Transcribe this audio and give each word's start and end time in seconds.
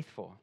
faithful. 0.00 0.34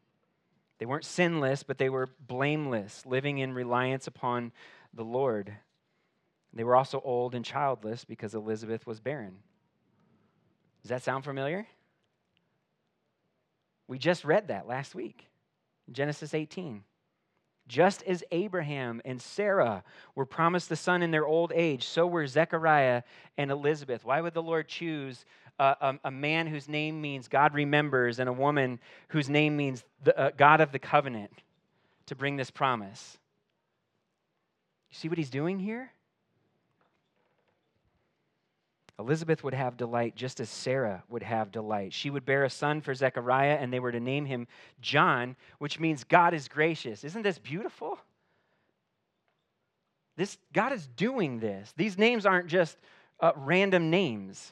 They 0.78 0.86
weren't 0.86 1.04
sinless, 1.04 1.64
but 1.64 1.80
they 1.80 1.90
were 1.90 2.10
blameless, 2.28 3.04
living 3.08 3.40
in 3.40 3.54
reliance 3.54 4.06
upon 4.06 4.52
the 4.94 5.04
Lord. 5.04 5.52
They 6.54 6.64
were 6.64 6.76
also 6.76 7.02
old 7.04 7.34
and 7.34 7.44
childless 7.44 8.06
because 8.06 8.36
Elizabeth 8.36 8.86
was 8.86 9.00
barren. 9.00 9.38
Does 10.84 10.90
that 10.90 11.02
sound 11.02 11.24
familiar? 11.24 11.66
We 13.88 13.98
just 13.98 14.24
read 14.24 14.50
that 14.50 14.68
last 14.68 14.94
week, 14.94 15.26
Genesis 15.92 16.36
18. 16.36 16.84
Just 17.68 18.04
as 18.04 18.24
Abraham 18.32 19.02
and 19.06 19.20
Sarah 19.20 19.84
were 20.14 20.28
promised 20.28 20.70
the 20.70 20.76
son 20.76 21.02
in 21.02 21.10
their 21.10 21.26
old 21.26 21.52
age, 21.56 21.88
so 21.88 22.06
were 22.06 22.28
Zechariah 22.28 23.02
and 23.40 23.50
Elizabeth. 23.50 24.06
Why 24.06 24.22
would 24.22 24.36
the 24.36 24.44
Lord 24.44 24.68
choose 24.68 25.26
a, 25.60 26.00
a, 26.04 26.12
man 26.12 26.48
whose 26.48 26.70
name 26.70 27.02
means 27.02 27.28
God 27.28 27.54
remembers 27.54 28.20
and 28.20 28.30
a 28.30 28.34
woman 28.34 28.80
whose 29.10 29.30
name 29.30 29.58
means 29.58 29.84
the, 30.04 30.18
uh, 30.18 30.32
God 30.38 30.62
of 30.62 30.72
the 30.72 30.80
covenant 30.80 31.32
to 32.08 32.16
bring 32.16 32.36
this 32.36 32.52
promise? 32.52 33.18
You 34.92 34.96
see 34.96 35.10
what 35.10 35.18
he's 35.18 35.30
doing 35.30 35.60
here? 35.60 35.92
Elizabeth 39.00 39.44
would 39.44 39.54
have 39.54 39.78
delight 39.78 40.16
just 40.16 40.40
as 40.40 40.50
Sarah 40.50 41.04
would 41.10 41.22
have 41.22 41.52
delight. 41.52 41.94
She 41.94 42.10
would 42.10 42.26
bear 42.26 42.44
a 42.44 42.50
son 42.50 42.82
for 42.82 42.96
Zechariah, 42.96 43.58
and 43.60 43.72
they 43.72 43.80
were 43.80 43.92
to 43.92 44.00
name 44.00 44.26
him 44.26 44.48
John, 44.82 45.36
which 45.60 45.80
means 45.80 46.04
God 46.04 46.34
is 46.34 46.48
gracious. 46.48 47.04
Isn't 47.04 47.22
this 47.22 47.38
beautiful? 47.38 48.00
This, 50.16 50.40
God 50.52 50.74
is 50.74 50.88
doing 50.88 51.40
this. 51.40 51.74
These 51.78 51.98
names 51.98 52.26
aren't 52.26 52.48
just 52.48 52.76
uh, 53.20 53.34
random 53.36 53.92
names. 53.92 54.52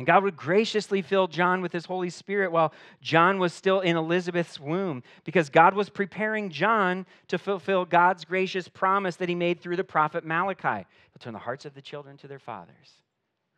And 0.00 0.06
God 0.06 0.24
would 0.24 0.34
graciously 0.34 1.02
fill 1.02 1.26
John 1.26 1.60
with 1.60 1.72
his 1.72 1.84
Holy 1.84 2.08
Spirit 2.08 2.50
while 2.50 2.72
John 3.02 3.38
was 3.38 3.52
still 3.52 3.80
in 3.80 3.98
Elizabeth's 3.98 4.58
womb 4.58 5.02
because 5.24 5.50
God 5.50 5.74
was 5.74 5.90
preparing 5.90 6.48
John 6.48 7.04
to 7.28 7.36
fulfill 7.36 7.84
God's 7.84 8.24
gracious 8.24 8.66
promise 8.66 9.16
that 9.16 9.28
he 9.28 9.34
made 9.34 9.60
through 9.60 9.76
the 9.76 9.84
prophet 9.84 10.24
Malachi. 10.24 10.86
He'll 10.86 11.18
turn 11.20 11.34
the 11.34 11.38
hearts 11.38 11.66
of 11.66 11.74
the 11.74 11.82
children 11.82 12.16
to 12.16 12.28
their 12.28 12.38
fathers, 12.38 12.94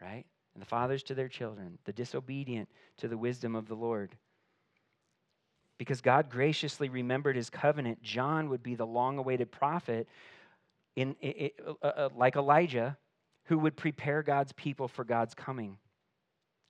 right? 0.00 0.24
And 0.54 0.60
the 0.60 0.66
fathers 0.66 1.04
to 1.04 1.14
their 1.14 1.28
children, 1.28 1.78
the 1.84 1.92
disobedient 1.92 2.68
to 2.96 3.06
the 3.06 3.16
wisdom 3.16 3.54
of 3.54 3.68
the 3.68 3.76
Lord. 3.76 4.16
Because 5.78 6.00
God 6.00 6.28
graciously 6.28 6.88
remembered 6.88 7.36
his 7.36 7.50
covenant, 7.50 8.02
John 8.02 8.48
would 8.48 8.64
be 8.64 8.74
the 8.74 8.84
long 8.84 9.16
awaited 9.16 9.52
prophet 9.52 10.08
in, 10.96 11.14
in, 11.20 11.50
uh, 11.80 11.86
uh, 11.86 12.08
like 12.16 12.34
Elijah 12.34 12.98
who 13.44 13.60
would 13.60 13.76
prepare 13.76 14.24
God's 14.24 14.50
people 14.50 14.88
for 14.88 15.04
God's 15.04 15.34
coming. 15.34 15.78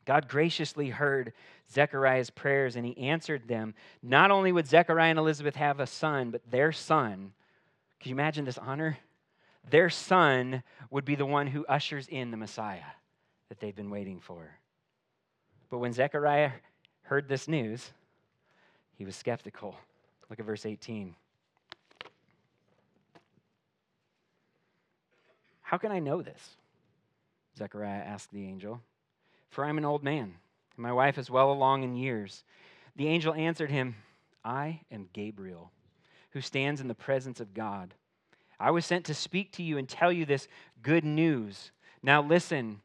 God 0.05 0.29
graciously 0.29 0.91
heard 0.91 1.33
Zechariah's 1.71 2.31
prayers 2.31 2.77
and 2.77 2.85
he 2.85 2.97
answered 2.99 3.47
them. 3.47 3.75
Not 4.03 4.31
only 4.31 4.53
would 4.53 4.67
Zechariah 4.67 5.11
and 5.11 5.19
Elizabeth 5.19 5.57
have 5.57 5.81
a 5.81 5.87
son, 5.87 6.31
but 6.31 6.43
their 6.51 6.73
son, 6.73 7.33
can 8.01 8.11
you 8.11 8.17
imagine 8.17 8.45
this 8.45 8.59
honor? 8.59 8.99
Their 9.71 9.91
son 9.91 10.63
would 10.91 11.05
be 11.05 11.15
the 11.15 11.27
one 11.27 11.47
who 11.47 11.65
ushers 11.67 12.09
in 12.09 12.31
the 12.31 12.37
Messiah 12.37 12.81
that 13.49 13.61
they've 13.61 13.77
been 13.77 13.91
waiting 13.91 14.19
for. 14.19 14.59
But 15.71 15.79
when 15.79 15.93
Zechariah 15.93 16.51
heard 17.03 17.29
this 17.29 17.47
news, 17.47 17.93
he 18.97 19.05
was 19.05 19.15
skeptical. 19.15 19.77
Look 20.29 20.41
at 20.41 20.47
verse 20.47 20.67
18. 20.67 21.15
How 25.61 25.79
can 25.79 25.93
I 25.93 26.01
know 26.01 26.23
this? 26.23 26.57
Zechariah 27.57 28.03
asked 28.03 28.33
the 28.33 28.45
angel 28.45 28.81
for 29.53 29.65
I'm 29.65 29.79
an 29.79 29.85
old 29.85 30.03
man, 30.03 30.23
and 30.25 30.83
my 30.83 30.93
wife 30.93 31.19
is 31.19 31.31
well 31.31 31.53
along 31.53 31.83
in 31.85 31.95
years. 31.95 32.43
The 32.97 33.07
angel 33.07 33.35
answered 33.35 33.71
him, 33.71 33.97
I 34.43 34.81
am 34.91 35.11
Gabriel, 35.13 35.71
who 36.31 36.41
stands 36.41 36.81
in 36.81 36.89
the 36.89 36.95
presence 36.95 37.39
of 37.39 37.55
God. 37.55 37.95
I 38.59 38.71
was 38.71 38.87
sent 38.87 39.05
to 39.07 39.15
speak 39.15 39.53
to 39.53 39.63
you 39.63 39.77
and 39.77 39.89
tell 39.89 40.11
you 40.11 40.25
this 40.25 40.49
good 40.83 41.05
news. 41.05 41.71
Now 42.03 42.23
listen, 42.23 42.81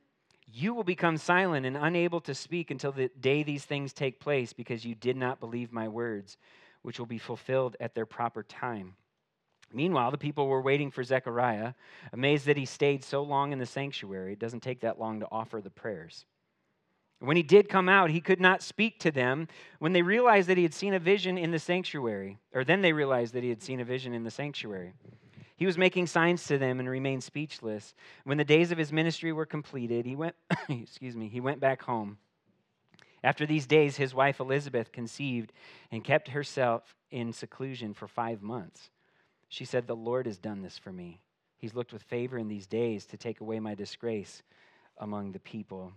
you 0.46 0.74
will 0.74 0.84
become 0.84 1.18
silent 1.18 1.66
and 1.66 1.78
unable 1.78 2.20
to 2.22 2.36
speak 2.36 2.70
until 2.70 2.92
the 2.92 3.10
day 3.20 3.44
these 3.44 3.64
things 3.64 3.94
take 3.94 4.20
place, 4.20 4.52
because 4.52 4.84
you 4.84 4.94
did 4.94 5.16
not 5.16 5.40
believe 5.40 5.72
my 5.72 5.88
words, 5.88 6.38
which 6.82 7.00
will 7.00 7.06
be 7.06 7.18
fulfilled 7.18 7.78
at 7.80 7.96
their 7.96 8.06
proper 8.06 8.44
time. 8.44 8.96
Meanwhile, 9.74 10.12
the 10.12 10.18
people 10.18 10.48
were 10.48 10.62
waiting 10.62 10.92
for 10.92 11.04
Zechariah, 11.04 11.74
amazed 12.12 12.46
that 12.46 12.58
he 12.58 12.66
stayed 12.66 13.04
so 13.04 13.24
long 13.24 13.52
in 13.52 13.60
the 13.60 13.66
sanctuary. 13.66 14.34
It 14.34 14.40
doesn't 14.40 14.64
take 14.64 14.82
that 14.82 15.00
long 15.00 15.22
to 15.22 15.28
offer 15.32 15.62
the 15.62 15.70
prayers. 15.70 16.26
When 17.20 17.38
he 17.38 17.44
did 17.44 17.68
come 17.68 17.90
out, 17.90 18.12
he 18.12 18.22
could 18.22 18.40
not 18.40 18.62
speak 18.62 19.00
to 19.00 19.12
them. 19.12 19.48
When 19.80 19.94
they 19.94 20.04
realized 20.04 20.48
that 20.50 20.58
he 20.58 20.64
had 20.64 20.74
seen 20.74 20.94
a 20.94 21.00
vision 21.00 21.38
in 21.38 21.52
the 21.52 21.60
sanctuary, 21.60 22.38
or 22.54 22.64
then 22.64 22.82
they 22.82 22.94
realized 22.94 23.34
that 23.34 23.44
he 23.44 23.50
had 23.50 23.64
seen 23.64 23.80
a 23.80 23.86
vision 23.86 24.14
in 24.14 24.24
the 24.24 24.32
sanctuary. 24.32 24.94
He 25.56 25.66
was 25.66 25.78
making 25.78 26.06
signs 26.06 26.46
to 26.46 26.60
them 26.60 26.80
and 26.80 26.88
remained 26.88 27.24
speechless. 27.24 27.96
When 28.24 28.38
the 28.38 28.44
days 28.44 28.72
of 28.72 28.78
his 28.78 28.94
ministry 28.94 29.34
were 29.34 29.48
completed, 29.48 30.06
he 30.06 30.16
went 30.16 30.36
excuse 30.70 31.16
me, 31.16 31.28
he 31.28 31.40
went 31.40 31.60
back 31.60 31.82
home. 31.82 32.20
After 33.24 33.48
these 33.48 33.66
days, 33.66 33.98
his 33.98 34.14
wife 34.14 34.40
Elizabeth 34.40 34.92
conceived 34.92 35.52
and 35.92 36.04
kept 36.04 36.30
herself 36.30 36.96
in 37.10 37.34
seclusion 37.34 37.96
for 37.96 38.08
5 38.08 38.44
months. 38.44 38.92
She 39.50 39.66
said, 39.66 39.88
"The 39.88 39.96
Lord 39.96 40.28
has 40.28 40.38
done 40.38 40.62
this 40.62 40.78
for 40.78 40.92
me. 40.92 41.22
He's 41.58 41.74
looked 41.74 41.94
with 41.94 42.04
favor 42.04 42.38
in 42.38 42.48
these 42.48 42.68
days 42.68 43.08
to 43.08 43.18
take 43.18 43.42
away 43.42 43.60
my 43.60 43.74
disgrace 43.74 44.44
among 45.00 45.32
the 45.32 45.40
people." 45.40 45.94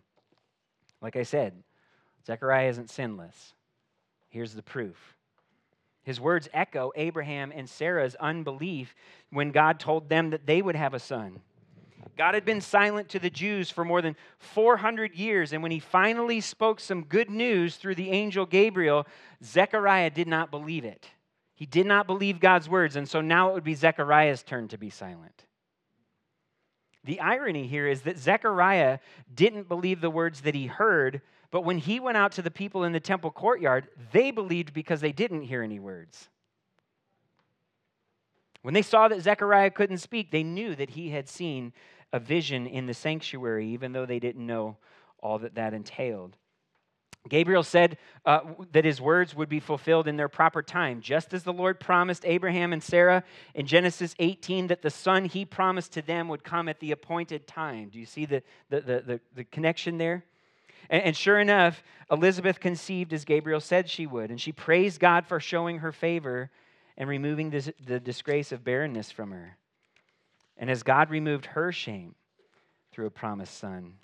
Like 1.00 1.16
I 1.16 1.22
said, 1.22 1.54
Zechariah 2.26 2.68
isn't 2.68 2.90
sinless. 2.90 3.54
Here's 4.28 4.54
the 4.54 4.62
proof. 4.62 5.16
His 6.02 6.20
words 6.20 6.48
echo 6.52 6.92
Abraham 6.96 7.52
and 7.54 7.68
Sarah's 7.68 8.14
unbelief 8.16 8.94
when 9.30 9.50
God 9.50 9.78
told 9.78 10.08
them 10.08 10.30
that 10.30 10.46
they 10.46 10.62
would 10.62 10.76
have 10.76 10.94
a 10.94 10.98
son. 10.98 11.40
God 12.16 12.34
had 12.34 12.44
been 12.44 12.60
silent 12.60 13.08
to 13.10 13.18
the 13.18 13.30
Jews 13.30 13.70
for 13.70 13.84
more 13.84 14.02
than 14.02 14.16
400 14.38 15.14
years, 15.14 15.52
and 15.52 15.62
when 15.62 15.72
he 15.72 15.78
finally 15.78 16.40
spoke 16.40 16.80
some 16.80 17.04
good 17.04 17.30
news 17.30 17.76
through 17.76 17.94
the 17.94 18.10
angel 18.10 18.46
Gabriel, 18.46 19.06
Zechariah 19.44 20.10
did 20.10 20.28
not 20.28 20.50
believe 20.50 20.84
it. 20.84 21.06
He 21.54 21.66
did 21.66 21.86
not 21.86 22.06
believe 22.06 22.40
God's 22.40 22.68
words, 22.68 22.96
and 22.96 23.08
so 23.08 23.20
now 23.20 23.50
it 23.50 23.54
would 23.54 23.64
be 23.64 23.74
Zechariah's 23.74 24.42
turn 24.42 24.68
to 24.68 24.78
be 24.78 24.90
silent. 24.90 25.44
The 27.04 27.20
irony 27.20 27.66
here 27.66 27.86
is 27.86 28.02
that 28.02 28.18
Zechariah 28.18 28.98
didn't 29.34 29.68
believe 29.68 30.00
the 30.00 30.10
words 30.10 30.42
that 30.42 30.54
he 30.54 30.66
heard, 30.66 31.22
but 31.50 31.64
when 31.64 31.78
he 31.78 31.98
went 31.98 32.16
out 32.16 32.32
to 32.32 32.42
the 32.42 32.50
people 32.50 32.84
in 32.84 32.92
the 32.92 33.00
temple 33.00 33.30
courtyard, 33.30 33.88
they 34.12 34.30
believed 34.30 34.72
because 34.72 35.00
they 35.00 35.12
didn't 35.12 35.42
hear 35.42 35.62
any 35.62 35.78
words. 35.78 36.28
When 38.62 38.74
they 38.74 38.82
saw 38.82 39.08
that 39.08 39.22
Zechariah 39.22 39.70
couldn't 39.70 39.98
speak, 39.98 40.30
they 40.30 40.42
knew 40.42 40.74
that 40.76 40.90
he 40.90 41.10
had 41.10 41.28
seen 41.28 41.72
a 42.12 42.20
vision 42.20 42.66
in 42.66 42.86
the 42.86 42.94
sanctuary, 42.94 43.68
even 43.68 43.92
though 43.92 44.04
they 44.04 44.18
didn't 44.18 44.46
know 44.46 44.76
all 45.18 45.38
that 45.38 45.54
that 45.54 45.72
entailed. 45.72 46.36
Gabriel 47.28 47.62
said 47.62 47.98
uh, 48.24 48.40
that 48.72 48.84
his 48.84 49.00
words 49.00 49.34
would 49.34 49.48
be 49.48 49.60
fulfilled 49.60 50.08
in 50.08 50.16
their 50.16 50.28
proper 50.28 50.62
time, 50.62 51.02
just 51.02 51.34
as 51.34 51.42
the 51.42 51.52
Lord 51.52 51.78
promised 51.78 52.24
Abraham 52.24 52.72
and 52.72 52.82
Sarah 52.82 53.24
in 53.54 53.66
Genesis 53.66 54.14
18 54.18 54.68
that 54.68 54.80
the 54.80 54.90
son 54.90 55.26
he 55.26 55.44
promised 55.44 55.92
to 55.92 56.02
them 56.02 56.28
would 56.28 56.42
come 56.42 56.68
at 56.68 56.80
the 56.80 56.92
appointed 56.92 57.46
time. 57.46 57.90
Do 57.90 57.98
you 57.98 58.06
see 58.06 58.24
the, 58.24 58.42
the, 58.70 58.80
the, 58.80 59.00
the, 59.00 59.20
the 59.34 59.44
connection 59.44 59.98
there? 59.98 60.24
And, 60.88 61.02
and 61.02 61.16
sure 61.16 61.38
enough, 61.38 61.82
Elizabeth 62.10 62.58
conceived 62.58 63.12
as 63.12 63.26
Gabriel 63.26 63.60
said 63.60 63.90
she 63.90 64.06
would, 64.06 64.30
and 64.30 64.40
she 64.40 64.52
praised 64.52 64.98
God 64.98 65.26
for 65.26 65.40
showing 65.40 65.78
her 65.80 65.92
favor 65.92 66.50
and 66.96 67.06
removing 67.06 67.50
this, 67.50 67.70
the 67.84 68.00
disgrace 68.00 68.50
of 68.50 68.64
barrenness 68.64 69.10
from 69.10 69.30
her. 69.30 69.58
And 70.56 70.70
as 70.70 70.82
God 70.82 71.10
removed 71.10 71.46
her 71.46 71.70
shame 71.70 72.14
through 72.92 73.06
a 73.06 73.10
promised 73.10 73.58
son, 73.58 73.94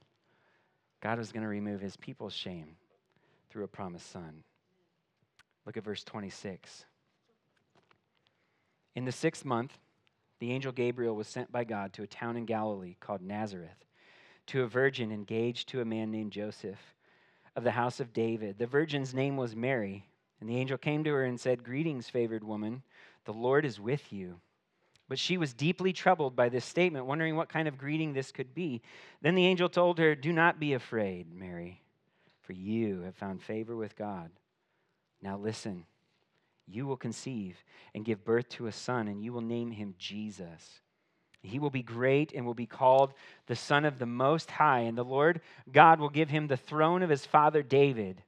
God 1.00 1.18
was 1.18 1.32
going 1.32 1.42
to 1.42 1.48
remove 1.48 1.80
his 1.80 1.96
people's 1.96 2.34
shame 2.34 2.76
through 3.56 3.64
a 3.64 3.68
promised 3.68 4.10
son. 4.10 4.44
Look 5.64 5.78
at 5.78 5.82
verse 5.82 6.04
26. 6.04 6.84
In 8.94 9.06
the 9.06 9.12
sixth 9.12 9.46
month, 9.46 9.78
the 10.40 10.52
angel 10.52 10.72
Gabriel 10.72 11.16
was 11.16 11.26
sent 11.26 11.50
by 11.50 11.64
God 11.64 11.94
to 11.94 12.02
a 12.02 12.06
town 12.06 12.36
in 12.36 12.44
Galilee 12.44 12.96
called 13.00 13.22
Nazareth 13.22 13.86
to 14.48 14.62
a 14.62 14.66
virgin 14.66 15.10
engaged 15.10 15.70
to 15.70 15.80
a 15.80 15.86
man 15.86 16.10
named 16.10 16.32
Joseph 16.32 16.78
of 17.56 17.64
the 17.64 17.70
house 17.70 17.98
of 17.98 18.12
David. 18.12 18.58
The 18.58 18.66
virgin's 18.66 19.14
name 19.14 19.38
was 19.38 19.56
Mary. 19.56 20.04
And 20.38 20.50
the 20.50 20.56
angel 20.56 20.76
came 20.76 21.02
to 21.04 21.14
her 21.14 21.24
and 21.24 21.40
said, 21.40 21.64
Greetings, 21.64 22.10
favored 22.10 22.44
woman, 22.44 22.82
the 23.24 23.32
Lord 23.32 23.64
is 23.64 23.80
with 23.80 24.12
you. 24.12 24.38
But 25.08 25.18
she 25.18 25.38
was 25.38 25.54
deeply 25.54 25.94
troubled 25.94 26.36
by 26.36 26.50
this 26.50 26.66
statement, 26.66 27.06
wondering 27.06 27.36
what 27.36 27.48
kind 27.48 27.68
of 27.68 27.78
greeting 27.78 28.12
this 28.12 28.32
could 28.32 28.54
be. 28.54 28.82
Then 29.22 29.34
the 29.34 29.46
angel 29.46 29.70
told 29.70 29.98
her, 29.98 30.14
Do 30.14 30.30
not 30.30 30.60
be 30.60 30.74
afraid, 30.74 31.32
Mary 31.32 31.80
for 32.46 32.52
you 32.52 33.02
have 33.02 33.16
found 33.16 33.42
favor 33.42 33.76
with 33.76 33.96
God. 33.96 34.30
Now 35.20 35.36
listen, 35.36 35.84
you 36.66 36.86
will 36.86 36.96
conceive 36.96 37.56
and 37.94 38.04
give 38.04 38.24
birth 38.24 38.48
to 38.50 38.66
a 38.66 38.72
son, 38.72 39.08
and 39.08 39.22
you 39.22 39.32
will 39.32 39.40
name 39.40 39.72
him 39.72 39.94
Jesus. 39.98 40.80
He 41.42 41.58
will 41.58 41.70
be 41.70 41.82
great 41.82 42.32
and 42.32 42.44
will 42.44 42.54
be 42.54 42.66
called 42.66 43.12
the 43.46 43.56
Son 43.56 43.84
of 43.84 43.98
the 43.98 44.06
Most 44.06 44.50
High, 44.50 44.80
and 44.80 44.98
the 44.98 45.04
Lord 45.04 45.40
God 45.70 46.00
will 46.00 46.08
give 46.08 46.28
him 46.28 46.46
the 46.46 46.56
throne 46.56 47.02
of 47.02 47.10
his 47.10 47.24
father 47.24 47.62
David 47.62 48.22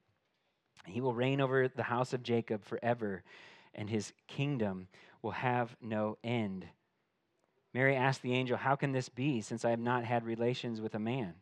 He 0.87 1.01
will 1.01 1.15
reign 1.15 1.41
over 1.41 1.69
the 1.69 1.83
house 1.83 2.13
of 2.13 2.23
Jacob 2.23 2.65
forever, 2.65 3.23
and 3.75 3.91
his 3.91 4.13
kingdom 4.27 4.89
will 5.21 5.33
have 5.33 5.77
no 5.83 6.17
end. 6.23 6.67
Mary 7.75 7.95
asked 7.95 8.23
the 8.23 8.35
angel, 8.35 8.57
How 8.57 8.77
can 8.77 8.93
this 8.93 9.09
be, 9.09 9.41
since 9.41 9.65
I 9.65 9.71
have 9.71 9.81
not 9.81 10.05
had 10.05 10.25
relations 10.25 10.81
with 10.81 10.95
a 10.95 10.99
man? 10.99 11.35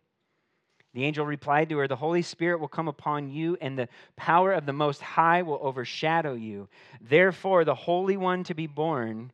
The 0.96 1.04
angel 1.04 1.26
replied 1.26 1.69
to 1.69 1.76
her, 1.76 1.87
The 1.87 1.94
Holy 1.94 2.22
Spirit 2.22 2.58
will 2.58 2.69
come 2.69 2.88
upon 2.88 3.28
you, 3.28 3.58
and 3.60 3.78
the 3.78 3.90
power 4.16 4.54
of 4.54 4.64
the 4.64 4.72
Most 4.72 5.02
High 5.02 5.43
will 5.43 5.58
overshadow 5.60 6.32
you. 6.32 6.69
Therefore, 7.02 7.66
the 7.66 7.75
Holy 7.75 8.16
One 8.16 8.44
to 8.44 8.54
be 8.54 8.66
born 8.66 9.31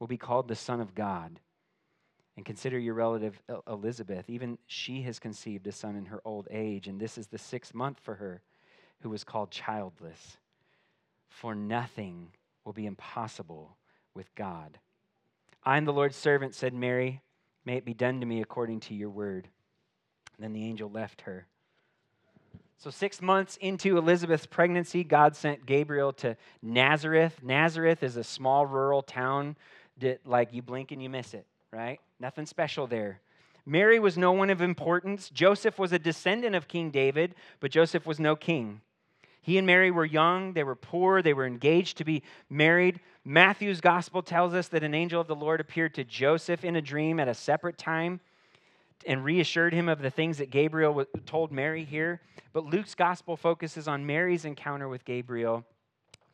will 0.00 0.08
be 0.08 0.16
called 0.16 0.48
the 0.48 0.56
Son 0.56 0.80
of 0.80 0.92
God. 0.96 1.38
And 2.36 2.44
consider 2.44 2.80
your 2.80 2.94
relative 2.94 3.40
Elizabeth. 3.68 4.28
Even 4.28 4.58
she 4.66 5.02
has 5.02 5.20
conceived 5.20 5.68
a 5.68 5.72
son 5.72 5.94
in 5.94 6.06
her 6.06 6.20
old 6.24 6.48
age, 6.50 6.88
and 6.88 6.98
this 6.98 7.16
is 7.16 7.28
the 7.28 7.38
sixth 7.38 7.74
month 7.74 8.00
for 8.02 8.16
her, 8.16 8.42
who 9.02 9.10
was 9.10 9.22
called 9.22 9.52
childless. 9.52 10.38
For 11.28 11.54
nothing 11.54 12.32
will 12.64 12.72
be 12.72 12.86
impossible 12.86 13.76
with 14.14 14.34
God. 14.34 14.80
I 15.62 15.76
am 15.76 15.84
the 15.84 15.92
Lord's 15.92 16.16
servant, 16.16 16.56
said 16.56 16.74
Mary. 16.74 17.20
May 17.64 17.76
it 17.76 17.84
be 17.84 17.94
done 17.94 18.18
to 18.18 18.26
me 18.26 18.42
according 18.42 18.80
to 18.80 18.94
your 18.96 19.10
word. 19.10 19.46
And 20.36 20.44
then 20.44 20.52
the 20.52 20.64
angel 20.64 20.90
left 20.90 21.22
her. 21.22 21.46
So, 22.78 22.90
six 22.90 23.22
months 23.22 23.56
into 23.62 23.96
Elizabeth's 23.96 24.46
pregnancy, 24.46 25.04
God 25.04 25.36
sent 25.36 25.64
Gabriel 25.64 26.12
to 26.14 26.36
Nazareth. 26.60 27.38
Nazareth 27.42 28.02
is 28.02 28.16
a 28.16 28.24
small 28.24 28.66
rural 28.66 29.00
town 29.00 29.56
that, 30.00 30.26
like, 30.26 30.52
you 30.52 30.60
blink 30.60 30.92
and 30.92 31.02
you 31.02 31.08
miss 31.08 31.34
it, 31.34 31.46
right? 31.72 32.00
Nothing 32.20 32.46
special 32.46 32.86
there. 32.86 33.20
Mary 33.64 33.98
was 33.98 34.18
no 34.18 34.32
one 34.32 34.50
of 34.50 34.60
importance. 34.60 35.30
Joseph 35.30 35.78
was 35.78 35.92
a 35.92 35.98
descendant 35.98 36.54
of 36.54 36.68
King 36.68 36.90
David, 36.90 37.34
but 37.60 37.70
Joseph 37.70 38.04
was 38.04 38.20
no 38.20 38.36
king. 38.36 38.82
He 39.40 39.56
and 39.56 39.66
Mary 39.66 39.90
were 39.90 40.04
young, 40.04 40.52
they 40.52 40.64
were 40.64 40.74
poor, 40.74 41.22
they 41.22 41.34
were 41.34 41.46
engaged 41.46 41.98
to 41.98 42.04
be 42.04 42.22
married. 42.50 43.00
Matthew's 43.24 43.80
gospel 43.80 44.22
tells 44.22 44.52
us 44.54 44.68
that 44.68 44.82
an 44.82 44.94
angel 44.94 45.20
of 45.20 45.26
the 45.26 45.34
Lord 45.34 45.60
appeared 45.60 45.94
to 45.94 46.04
Joseph 46.04 46.64
in 46.64 46.76
a 46.76 46.82
dream 46.82 47.20
at 47.20 47.28
a 47.28 47.34
separate 47.34 47.78
time 47.78 48.20
and 49.06 49.24
reassured 49.24 49.72
him 49.72 49.88
of 49.88 50.00
the 50.00 50.10
things 50.10 50.38
that 50.38 50.50
Gabriel 50.50 51.04
told 51.26 51.52
Mary 51.52 51.84
here. 51.84 52.20
But 52.52 52.64
Luke's 52.64 52.94
gospel 52.94 53.36
focuses 53.36 53.88
on 53.88 54.06
Mary's 54.06 54.44
encounter 54.44 54.88
with 54.88 55.04
Gabriel, 55.04 55.64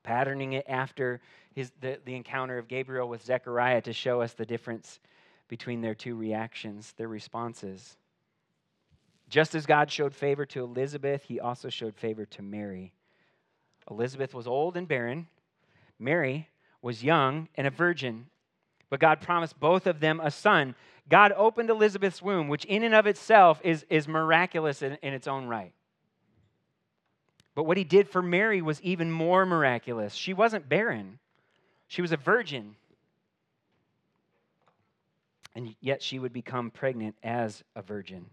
patterning 0.03 0.55
it 0.55 0.65
after 0.69 1.21
his, 1.55 1.73
the, 1.81 1.99
the 2.05 2.15
encounter 2.15 2.59
of 2.59 2.69
Gabriel 2.69 3.09
with 3.09 3.25
Zechariah 3.25 3.81
to 3.83 3.93
show 3.93 4.21
us 4.21 4.35
the 4.35 4.47
difference 4.47 5.01
between 5.49 5.81
their 5.81 5.95
two 5.95 6.15
reactions, 6.15 6.95
their 6.97 7.09
responses. 7.09 7.97
Just 9.29 9.55
as 9.55 9.67
God 9.67 9.91
showed 9.91 10.15
favor 10.15 10.45
to 10.47 10.63
Elizabeth, 10.63 11.23
he 11.25 11.41
also 11.41 11.69
showed 11.69 11.97
favor 11.97 12.27
to 12.27 12.43
Mary. 12.43 12.93
Elizabeth 13.91 14.35
was 14.35 14.47
old 14.47 14.77
and 14.77 14.87
barren. 14.87 15.27
Mary 15.99 16.49
was 16.83 17.05
young 17.05 17.49
and 17.57 17.67
a 17.67 17.71
virgin. 17.71 18.27
But 18.91 19.01
God 19.01 19.21
promised 19.21 19.59
both 19.59 19.87
of 19.87 20.01
them 20.01 20.21
a 20.21 20.31
son. 20.31 20.75
God 21.09 21.33
opened 21.37 21.71
Elizabeth's 21.71 22.21
womb, 22.21 22.49
which 22.49 22.65
in 22.65 22.83
and 22.83 22.95
of 22.95 23.07
itself 23.07 23.61
is, 23.65 23.87
is 23.89 24.07
miraculous 24.07 24.83
in, 24.83 24.99
in 25.03 25.15
its 25.15 25.29
own 25.29 25.47
right. 25.47 25.73
But 27.55 27.65
what 27.65 27.77
he 27.77 27.85
did 27.85 28.09
for 28.09 28.21
Mary 28.21 28.61
was 28.63 28.83
even 28.83 29.11
more 29.11 29.47
miraculous. 29.47 30.15
She 30.15 30.35
wasn't 30.35 30.69
barren, 30.69 31.19
she 31.87 32.03
was 32.03 32.13
a 32.13 32.17
virgin. 32.17 32.77
And 35.57 35.75
yet 35.81 36.01
she 36.01 36.21
would 36.21 36.33
become 36.33 36.71
pregnant 36.71 37.17
as 37.25 37.65
a 37.75 37.83
virgin. 37.83 38.27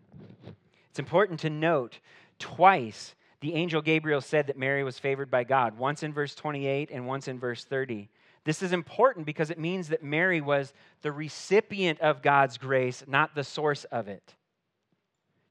It's 0.92 1.00
important 1.00 1.39
to 1.39 1.50
note 1.50 1.98
twice 2.38 3.15
the 3.39 3.56
angel 3.56 3.81
Gabriel 3.81 4.21
said 4.21 4.48
that 4.48 4.57
Mary 4.57 4.83
was 4.83 5.00
favored 5.00 5.30
by 5.30 5.44
God, 5.44 5.77
once 5.77 6.03
in 6.03 6.13
verse 6.13 6.36
28 6.36 6.89
and 6.92 7.07
once 7.07 7.27
in 7.27 7.39
verse 7.39 7.63
30. 7.63 8.07
This 8.47 8.63
is 8.63 8.71
important 8.71 9.25
because 9.25 9.49
it 9.49 9.59
means 9.59 9.89
that 9.89 10.05
Mary 10.05 10.39
was 10.39 10.71
the 11.01 11.11
recipient 11.11 11.99
of 11.99 12.21
God's 12.21 12.57
grace, 12.57 13.03
not 13.05 13.35
the 13.35 13.44
source 13.44 13.83
of 13.83 14.07
it. 14.07 14.35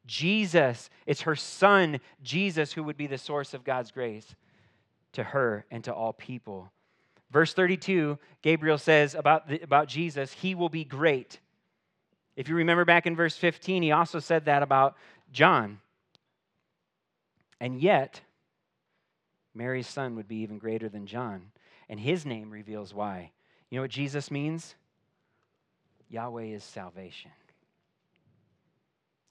Jesus, 0.06 0.88
it's 1.04 1.20
her 1.20 1.36
son, 1.36 2.00
Jesus, 2.22 2.72
who 2.72 2.82
would 2.82 2.96
be 2.96 3.06
the 3.06 3.18
source 3.18 3.52
of 3.52 3.64
God's 3.64 3.90
grace 3.90 4.34
to 5.12 5.22
her 5.22 5.66
and 5.70 5.84
to 5.84 5.92
all 5.92 6.14
people. 6.14 6.72
Verse 7.30 7.52
32, 7.52 8.18
Gabriel 8.40 8.78
says 8.78 9.14
about, 9.14 9.46
the, 9.46 9.60
about 9.60 9.88
Jesus, 9.88 10.32
he 10.32 10.54
will 10.54 10.70
be 10.70 10.84
great. 10.84 11.38
If 12.34 12.48
you 12.48 12.54
remember 12.54 12.86
back 12.86 13.06
in 13.06 13.14
verse 13.14 13.36
15, 13.36 13.82
he 13.82 13.92
also 13.92 14.20
said 14.20 14.46
that 14.46 14.62
about 14.62 14.96
John. 15.30 15.80
And 17.60 17.78
yet, 17.78 18.22
Mary's 19.54 19.86
son 19.86 20.16
would 20.16 20.28
be 20.28 20.36
even 20.36 20.56
greater 20.56 20.88
than 20.88 21.06
John 21.06 21.50
and 21.88 22.00
his 22.00 22.26
name 22.26 22.50
reveals 22.50 22.92
why. 22.92 23.30
You 23.70 23.76
know 23.76 23.82
what 23.82 23.90
Jesus 23.90 24.30
means? 24.30 24.74
Yahweh 26.08 26.44
is 26.44 26.64
salvation. 26.64 27.30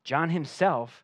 John 0.03 0.29
himself 0.29 1.03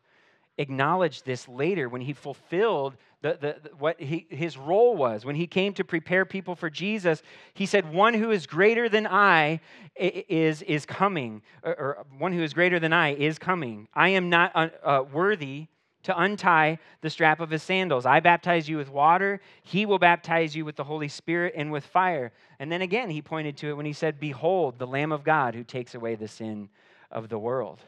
acknowledged 0.58 1.24
this 1.24 1.48
later 1.48 1.88
when 1.88 2.02
he 2.02 2.12
fulfilled 2.12 2.94
the, 3.22 3.38
the, 3.40 3.56
the, 3.62 3.76
what 3.76 4.00
he, 4.00 4.26
his 4.28 4.58
role 4.58 4.96
was. 4.96 5.24
When 5.24 5.36
he 5.36 5.46
came 5.46 5.72
to 5.74 5.84
prepare 5.84 6.24
people 6.24 6.54
for 6.54 6.68
Jesus, 6.68 7.22
he 7.54 7.66
said, 7.66 7.92
One 7.92 8.14
who 8.14 8.30
is 8.30 8.46
greater 8.46 8.88
than 8.88 9.06
I 9.06 9.60
is, 9.96 10.62
is 10.62 10.84
coming, 10.84 11.42
or, 11.62 11.72
or 11.72 12.06
one 12.18 12.32
who 12.32 12.42
is 12.42 12.52
greater 12.52 12.78
than 12.78 12.92
I 12.92 13.14
is 13.14 13.38
coming. 13.38 13.88
I 13.94 14.10
am 14.10 14.28
not 14.28 14.52
uh, 14.54 14.68
uh 14.84 15.04
worthy 15.10 15.68
to 16.04 16.20
untie 16.20 16.78
the 17.00 17.10
strap 17.10 17.40
of 17.40 17.50
his 17.50 17.62
sandals. 17.62 18.06
I 18.06 18.20
baptize 18.20 18.68
you 18.68 18.76
with 18.76 18.90
water. 18.90 19.40
He 19.62 19.86
will 19.86 19.98
baptize 19.98 20.56
you 20.56 20.64
with 20.64 20.76
the 20.76 20.84
Holy 20.84 21.08
Spirit 21.08 21.54
and 21.56 21.70
with 21.70 21.84
fire. 21.84 22.32
And 22.58 22.70
then 22.70 22.82
again, 22.82 23.10
he 23.10 23.22
pointed 23.22 23.56
to 23.58 23.68
it 23.68 23.76
when 23.76 23.86
he 23.86 23.92
said, 23.92 24.18
Behold, 24.18 24.78
the 24.78 24.86
Lamb 24.86 25.12
of 25.12 25.24
God 25.24 25.54
who 25.54 25.64
takes 25.64 25.94
away 25.94 26.14
the 26.14 26.28
sin 26.28 26.68
of 27.10 27.28
the 27.28 27.38
world. 27.38 27.80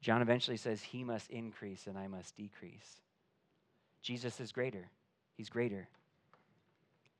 John 0.00 0.22
eventually 0.22 0.56
says, 0.56 0.82
He 0.82 1.04
must 1.04 1.30
increase 1.30 1.86
and 1.86 1.98
I 1.98 2.06
must 2.06 2.36
decrease. 2.36 3.00
Jesus 4.02 4.40
is 4.40 4.52
greater. 4.52 4.88
He's 5.36 5.48
greater. 5.48 5.88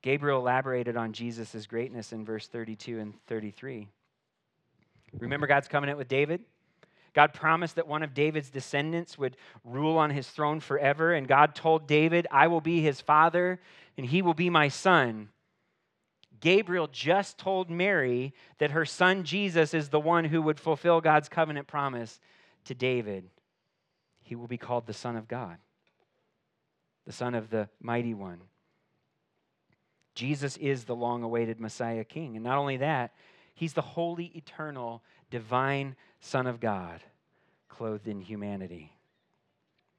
Gabriel 0.02 0.38
elaborated 0.38 0.96
on 0.96 1.12
Jesus' 1.12 1.66
greatness 1.66 2.12
in 2.12 2.24
verse 2.24 2.46
32 2.46 3.00
and 3.00 3.14
33. 3.26 3.88
Remember 5.18 5.46
God's 5.46 5.68
covenant 5.68 5.98
with 5.98 6.08
David? 6.08 6.42
God 7.16 7.32
promised 7.32 7.76
that 7.76 7.88
one 7.88 8.02
of 8.02 8.12
David's 8.12 8.50
descendants 8.50 9.16
would 9.16 9.38
rule 9.64 9.96
on 9.96 10.10
his 10.10 10.28
throne 10.28 10.60
forever. 10.60 11.14
And 11.14 11.26
God 11.26 11.54
told 11.54 11.88
David, 11.88 12.26
I 12.30 12.48
will 12.48 12.60
be 12.60 12.82
his 12.82 13.00
father, 13.00 13.58
and 13.96 14.04
he 14.04 14.20
will 14.20 14.34
be 14.34 14.50
my 14.50 14.68
son. 14.68 15.30
Gabriel 16.40 16.88
just 16.88 17.38
told 17.38 17.70
Mary 17.70 18.34
that 18.58 18.72
her 18.72 18.84
son 18.84 19.24
Jesus 19.24 19.72
is 19.72 19.88
the 19.88 19.98
one 19.98 20.26
who 20.26 20.42
would 20.42 20.60
fulfill 20.60 21.00
God's 21.00 21.30
covenant 21.30 21.66
promise 21.66 22.20
to 22.66 22.74
David. 22.74 23.24
He 24.22 24.34
will 24.34 24.46
be 24.46 24.58
called 24.58 24.86
the 24.86 24.92
Son 24.92 25.16
of 25.16 25.26
God, 25.26 25.56
the 27.06 27.12
Son 27.12 27.34
of 27.34 27.48
the 27.48 27.70
Mighty 27.80 28.12
One. 28.12 28.42
Jesus 30.14 30.58
is 30.58 30.84
the 30.84 30.94
long 30.94 31.22
awaited 31.22 31.60
Messiah 31.60 32.04
King. 32.04 32.36
And 32.36 32.44
not 32.44 32.58
only 32.58 32.76
that, 32.76 33.14
he's 33.54 33.72
the 33.72 33.80
holy, 33.80 34.26
eternal, 34.34 35.02
divine 35.30 35.96
Son 36.20 36.46
of 36.46 36.60
God, 36.60 37.02
clothed 37.68 38.08
in 38.08 38.20
humanity. 38.20 38.92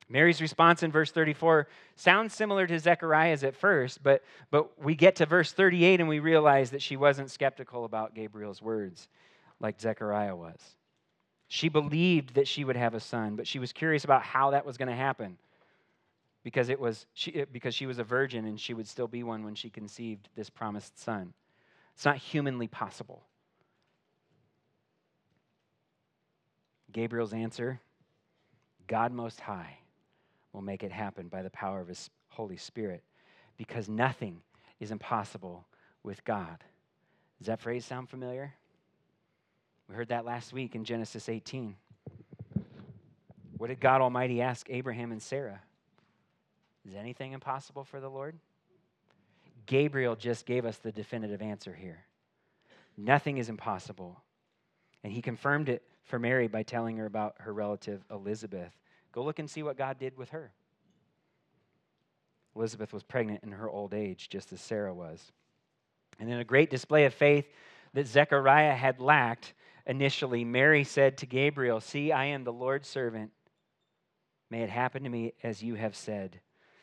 Mary's 0.09 0.41
response 0.41 0.83
in 0.83 0.91
verse 0.91 1.11
34 1.11 1.67
sounds 1.95 2.33
similar 2.33 2.65
to 2.65 2.79
Zechariah's 2.79 3.43
at 3.43 3.55
first, 3.55 4.01
but, 4.01 4.23
but 4.51 4.81
we 4.81 4.95
get 4.95 5.17
to 5.17 5.25
verse 5.25 5.51
38 5.51 5.99
and 5.99 6.07
we 6.07 6.19
realize 6.19 6.71
that 6.71 6.81
she 6.81 6.95
wasn't 6.95 7.29
skeptical 7.29 7.83
about 7.83 8.15
Gabriel's 8.15 8.61
words 8.61 9.09
like 9.59 9.81
Zechariah 9.81 10.35
was. 10.35 10.59
She 11.49 11.69
believed 11.69 12.35
that 12.35 12.47
she 12.47 12.63
would 12.63 12.77
have 12.77 12.93
a 12.93 12.99
son, 12.99 13.35
but 13.35 13.47
she 13.47 13.59
was 13.59 13.73
curious 13.73 14.03
about 14.05 14.23
how 14.23 14.51
that 14.51 14.65
was 14.65 14.77
going 14.77 14.89
to 14.89 14.95
happen 14.95 15.37
because, 16.43 16.69
it 16.69 16.79
was, 16.79 17.05
she, 17.13 17.45
because 17.51 17.75
she 17.75 17.85
was 17.85 17.99
a 17.99 18.03
virgin 18.03 18.45
and 18.45 18.59
she 18.59 18.73
would 18.73 18.87
still 18.87 19.07
be 19.07 19.23
one 19.23 19.43
when 19.43 19.55
she 19.55 19.69
conceived 19.69 20.29
this 20.35 20.49
promised 20.49 20.97
son. 20.99 21.33
It's 21.95 22.05
not 22.05 22.17
humanly 22.17 22.67
possible. 22.67 23.23
Gabriel's 26.97 27.31
answer 27.31 27.79
God 28.87 29.11
Most 29.11 29.39
High 29.39 29.77
will 30.51 30.63
make 30.63 30.81
it 30.81 30.91
happen 30.91 31.27
by 31.27 31.43
the 31.43 31.49
power 31.51 31.79
of 31.79 31.87
His 31.87 32.09
Holy 32.29 32.57
Spirit 32.57 33.03
because 33.55 33.87
nothing 33.87 34.41
is 34.79 34.89
impossible 34.89 35.67
with 36.01 36.25
God. 36.25 36.63
Does 37.37 37.45
that 37.45 37.61
phrase 37.61 37.85
sound 37.85 38.09
familiar? 38.09 38.55
We 39.87 39.93
heard 39.93 40.07
that 40.07 40.25
last 40.25 40.53
week 40.53 40.73
in 40.73 40.85
Genesis 40.85 41.29
18. 41.29 41.75
What 43.57 43.67
did 43.67 43.79
God 43.79 44.01
Almighty 44.01 44.41
ask 44.41 44.65
Abraham 44.67 45.11
and 45.11 45.21
Sarah? 45.21 45.61
Is 46.83 46.95
anything 46.95 47.33
impossible 47.33 47.83
for 47.83 47.99
the 47.99 48.09
Lord? 48.09 48.39
Gabriel 49.67 50.15
just 50.15 50.47
gave 50.47 50.65
us 50.65 50.77
the 50.77 50.91
definitive 50.91 51.43
answer 51.43 51.75
here. 51.75 52.05
Nothing 52.97 53.37
is 53.37 53.49
impossible. 53.49 54.19
And 55.03 55.13
he 55.13 55.21
confirmed 55.21 55.69
it 55.69 55.83
for 56.07 56.17
Mary 56.17 56.47
by 56.47 56.63
telling 56.63 56.97
her 56.97 57.05
about 57.05 57.35
her 57.39 57.53
relative 57.53 58.03
Elizabeth. 58.09 58.73
Go 59.11 59.23
look 59.23 59.39
and 59.39 59.49
see 59.49 59.63
what 59.63 59.77
God 59.77 59.99
did 59.99 60.17
with 60.17 60.29
her. 60.29 60.51
Elizabeth 62.55 62.91
was 62.91 63.03
pregnant 63.03 63.43
in 63.43 63.51
her 63.51 63.69
old 63.69 63.93
age, 63.93 64.29
just 64.29 64.51
as 64.51 64.59
Sarah 64.59 64.93
was. 64.93 65.31
And 66.19 66.29
in 66.31 66.39
a 66.39 66.43
great 66.43 66.71
display 66.71 67.05
of 67.05 67.13
faith 67.13 67.45
that 67.93 68.07
Zechariah 68.07 68.73
had 68.73 68.99
lacked 68.99 69.53
initially, 69.85 70.43
Mary 70.43 70.83
said 70.83 71.17
to 71.17 71.25
Gabriel, 71.25 71.79
See, 71.79 72.11
I 72.11 72.25
am 72.25 72.43
the 72.43 72.53
Lord's 72.53 72.87
servant. 72.87 73.31
May 74.49 74.63
it 74.63 74.69
happen 74.69 75.03
to 75.03 75.09
me 75.09 75.33
as 75.43 75.61
you 75.61 75.75
have 75.75 75.95
said. 75.95 76.39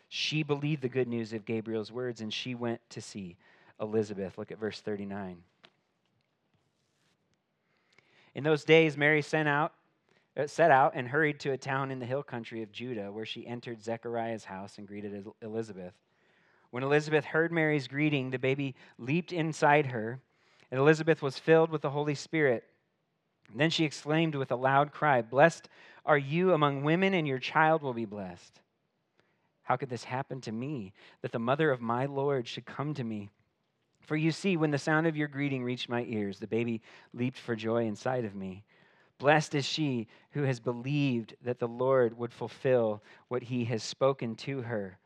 She 0.09 0.43
believed 0.43 0.83
the 0.83 0.89
good 0.89 1.09
news 1.09 1.33
of 1.33 1.45
Gabriel's 1.45 1.91
words, 1.91 2.21
and 2.21 2.33
she 2.33 2.55
went 2.55 2.81
to 2.91 3.01
see 3.01 3.37
Elizabeth. 3.81 4.39
Look 4.39 4.53
at 4.53 4.61
verse 4.61 4.81
39. 4.81 5.43
In 8.35 8.43
those 8.45 8.65
days, 8.65 8.97
Mary 8.97 9.23
sent 9.23 9.49
out, 9.49 9.73
uh, 10.37 10.47
set 10.47 10.71
out 10.71 10.93
and 10.95 11.07
hurried 11.07 11.39
to 11.41 11.53
a 11.53 11.59
town 11.59 11.91
in 11.91 12.01
the 12.01 12.07
hill 12.07 12.23
country 12.23 12.63
of 12.63 12.73
Judah, 12.73 13.13
where 13.13 13.27
she 13.27 13.47
entered 13.47 13.83
Zechariah's 13.83 14.45
house 14.45 14.79
and 14.79 14.87
greeted 14.87 15.27
Elizabeth. 15.41 15.95
When 16.71 16.83
Elizabeth 16.83 17.25
heard 17.25 17.53
Mary's 17.53 17.87
greeting, 17.87 18.31
the 18.31 18.39
baby 18.39 18.75
leaped 18.99 19.33
inside 19.33 19.87
her, 19.87 20.21
and 20.71 20.81
Elizabeth 20.81 21.23
was 21.23 21.39
filled 21.39 21.71
with 21.71 21.83
the 21.83 21.91
Holy 21.91 22.17
Spirit. 22.17 22.65
And 23.51 23.61
then 23.61 23.71
she 23.71 23.85
exclaimed 23.85 24.35
with 24.35 24.51
a 24.51 24.57
loud 24.57 24.91
cry, 24.91 25.23
Blessed 25.23 25.69
are 26.05 26.19
you 26.19 26.53
among 26.53 26.83
women, 26.83 27.15
and 27.15 27.29
your 27.29 27.39
child 27.39 27.83
will 27.83 27.95
be 27.95 28.07
blessed. 28.07 28.61
How 29.63 29.77
could 29.77 29.89
this 29.89 30.05
happen 30.05 30.41
to 30.43 30.53
me, 30.53 30.93
that 31.23 31.31
the 31.31 31.39
mother 31.39 31.71
of 31.71 31.81
my 31.81 32.07
Lord 32.07 32.49
should 32.49 32.67
come 32.67 32.93
to 32.95 33.05
me? 33.05 33.31
For 34.05 34.17
you 34.17 34.33
see, 34.33 34.57
when 34.57 34.71
the 34.71 34.79
sound 34.79 35.07
of 35.07 35.17
your 35.17 35.29
greeting 35.29 35.65
reached 35.65 35.89
my 35.89 36.05
ears, 36.09 36.39
the 36.39 36.47
baby 36.47 36.83
leaped 37.13 37.39
for 37.39 37.57
joy 37.57 37.87
inside 37.87 38.25
of 38.25 38.35
me. 38.35 38.63
Blessed 39.19 39.55
is 39.55 39.65
she 39.65 40.09
who 40.33 40.43
has 40.43 40.61
believed 40.61 41.35
that 41.43 41.59
the 41.59 41.69
Lord 41.69 42.19
would 42.19 42.33
fulfill 42.33 43.03
what 43.29 43.45
he 43.45 43.65
has 43.67 43.83
spoken 43.83 44.35
to 44.37 44.63
her. 44.63 44.99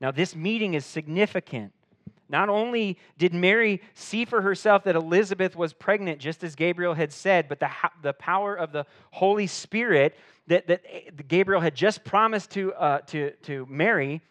Now, 0.00 0.10
this 0.10 0.34
meeting 0.34 0.74
is 0.74 0.86
significant. 0.86 1.72
Not 2.28 2.48
only 2.48 2.96
did 3.18 3.34
Mary 3.34 3.82
see 3.92 4.24
for 4.24 4.40
herself 4.40 4.84
that 4.84 4.94
Elizabeth 4.94 5.56
was 5.56 5.72
pregnant, 5.72 6.20
just 6.20 6.44
as 6.44 6.54
Gabriel 6.54 6.94
had 6.94 7.12
said, 7.12 7.48
but 7.48 7.58
the, 7.58 7.68
the 8.02 8.12
power 8.12 8.54
of 8.54 8.72
the 8.72 8.86
Holy 9.10 9.48
Spirit 9.48 10.16
that, 10.46 10.68
that 10.68 10.82
eh, 10.88 11.10
Gabriel 11.26 11.60
had 11.60 11.74
just 11.74 12.04
promised 12.04 12.50
to, 12.52 12.72
uh, 12.74 12.98
to, 13.00 13.32
to 13.42 13.66
Mary, 13.68 14.22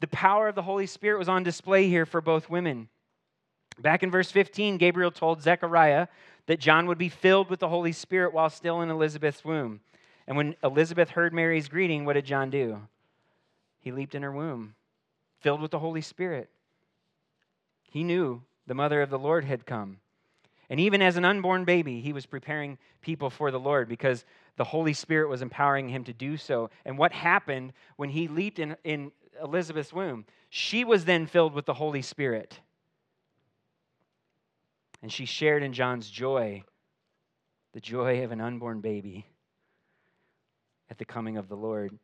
the 0.00 0.06
power 0.06 0.48
of 0.48 0.54
the 0.54 0.62
Holy 0.62 0.86
Spirit 0.86 1.18
was 1.18 1.28
on 1.28 1.42
display 1.42 1.88
here 1.88 2.06
for 2.06 2.20
both 2.20 2.48
women. 2.48 2.88
Back 3.78 4.02
in 4.02 4.10
verse 4.10 4.30
15, 4.30 4.78
Gabriel 4.78 5.10
told 5.10 5.42
Zechariah 5.42 6.08
that 6.46 6.60
John 6.60 6.86
would 6.86 6.98
be 6.98 7.08
filled 7.08 7.50
with 7.50 7.60
the 7.60 7.68
Holy 7.68 7.92
Spirit 7.92 8.32
while 8.32 8.50
still 8.50 8.80
in 8.80 8.90
Elizabeth's 8.90 9.44
womb. 9.44 9.80
And 10.26 10.36
when 10.36 10.56
Elizabeth 10.64 11.10
heard 11.10 11.32
Mary's 11.32 11.68
greeting, 11.68 12.04
what 12.04 12.14
did 12.14 12.24
John 12.24 12.50
do? 12.50 12.80
He 13.80 13.92
leaped 13.92 14.14
in 14.14 14.22
her 14.22 14.32
womb, 14.32 14.74
filled 15.40 15.60
with 15.60 15.70
the 15.70 15.78
Holy 15.78 16.00
Spirit. 16.00 16.48
He 17.90 18.02
knew 18.02 18.42
the 18.66 18.74
mother 18.74 19.02
of 19.02 19.10
the 19.10 19.18
Lord 19.18 19.44
had 19.44 19.66
come. 19.66 19.98
And 20.68 20.80
even 20.80 21.00
as 21.00 21.16
an 21.16 21.24
unborn 21.24 21.64
baby, 21.64 22.00
he 22.00 22.12
was 22.12 22.26
preparing 22.26 22.78
people 23.00 23.30
for 23.30 23.50
the 23.50 23.60
Lord 23.60 23.88
because 23.88 24.24
the 24.56 24.64
Holy 24.64 24.92
Spirit 24.92 25.28
was 25.28 25.42
empowering 25.42 25.88
him 25.88 26.02
to 26.04 26.12
do 26.12 26.36
so. 26.36 26.70
And 26.84 26.98
what 26.98 27.12
happened 27.12 27.72
when 27.96 28.08
he 28.08 28.26
leaped 28.26 28.58
in, 28.58 28.76
in 28.82 29.12
Elizabeth's 29.40 29.92
womb? 29.92 30.24
She 30.50 30.84
was 30.84 31.04
then 31.04 31.26
filled 31.26 31.54
with 31.54 31.66
the 31.66 31.74
Holy 31.74 32.02
Spirit. 32.02 32.58
And 35.06 35.12
she 35.12 35.24
shared 35.24 35.62
in 35.62 35.72
John's 35.72 36.10
joy, 36.10 36.64
the 37.74 37.80
joy 37.80 38.24
of 38.24 38.32
an 38.32 38.40
unborn 38.40 38.80
baby 38.80 39.24
at 40.90 40.98
the 40.98 41.04
coming 41.04 41.36
of 41.36 41.46
the 41.48 41.54
Lord 41.54 41.96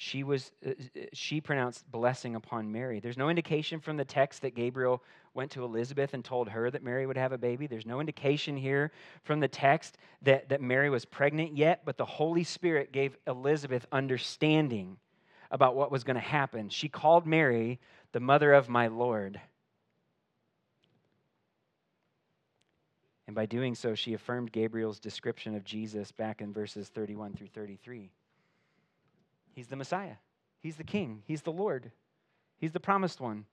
she 0.00 0.22
was 0.22 0.52
uh, 0.64 0.70
uh, 0.70 1.02
she 1.12 1.40
pronounced 1.40 1.90
blessing 1.90 2.36
upon 2.36 2.70
Mary. 2.70 3.00
There's 3.00 3.16
no 3.16 3.28
indication 3.28 3.80
from 3.80 3.96
the 3.96 4.04
text 4.04 4.42
that 4.42 4.54
Gabriel 4.54 5.02
went 5.34 5.50
to 5.52 5.64
Elizabeth 5.64 6.14
and 6.14 6.24
told 6.24 6.48
her 6.48 6.70
that 6.70 6.84
Mary 6.84 7.04
would 7.04 7.16
have 7.16 7.32
a 7.32 7.38
baby. 7.38 7.66
There's 7.66 7.84
no 7.84 7.98
indication 7.98 8.56
here 8.56 8.92
from 9.24 9.40
the 9.40 9.48
text 9.48 9.98
that, 10.22 10.48
that 10.50 10.62
Mary 10.62 10.88
was 10.88 11.04
pregnant 11.04 11.56
yet, 11.56 11.82
but 11.84 11.96
the 11.96 12.04
Holy 12.04 12.44
Spirit 12.44 12.92
gave 12.92 13.16
Elizabeth 13.26 13.86
understanding 13.90 14.98
about 15.50 15.74
what 15.74 15.90
was 15.90 16.04
going 16.04 16.14
to 16.14 16.20
happen. 16.20 16.68
She 16.68 16.88
called 16.88 17.26
Mary 17.26 17.80
the 18.12 18.20
mother 18.20 18.52
of 18.52 18.68
my 18.68 18.86
Lord. 18.86 19.40
And 23.28 23.34
by 23.34 23.44
doing 23.44 23.74
so, 23.74 23.94
she 23.94 24.14
affirmed 24.14 24.52
Gabriel's 24.52 24.98
description 24.98 25.54
of 25.54 25.62
Jesus 25.62 26.10
back 26.10 26.40
in 26.40 26.50
verses 26.50 26.88
31 26.88 27.34
through 27.34 27.48
33. 27.48 28.10
He's 29.54 29.66
the 29.66 29.76
Messiah. 29.76 30.16
He's 30.60 30.76
the 30.76 30.84
King. 30.84 31.22
He's 31.26 31.42
the 31.42 31.52
Lord. 31.52 31.92
He's 32.56 32.72
the 32.72 32.80
promised 32.80 33.20
one. 33.20 33.44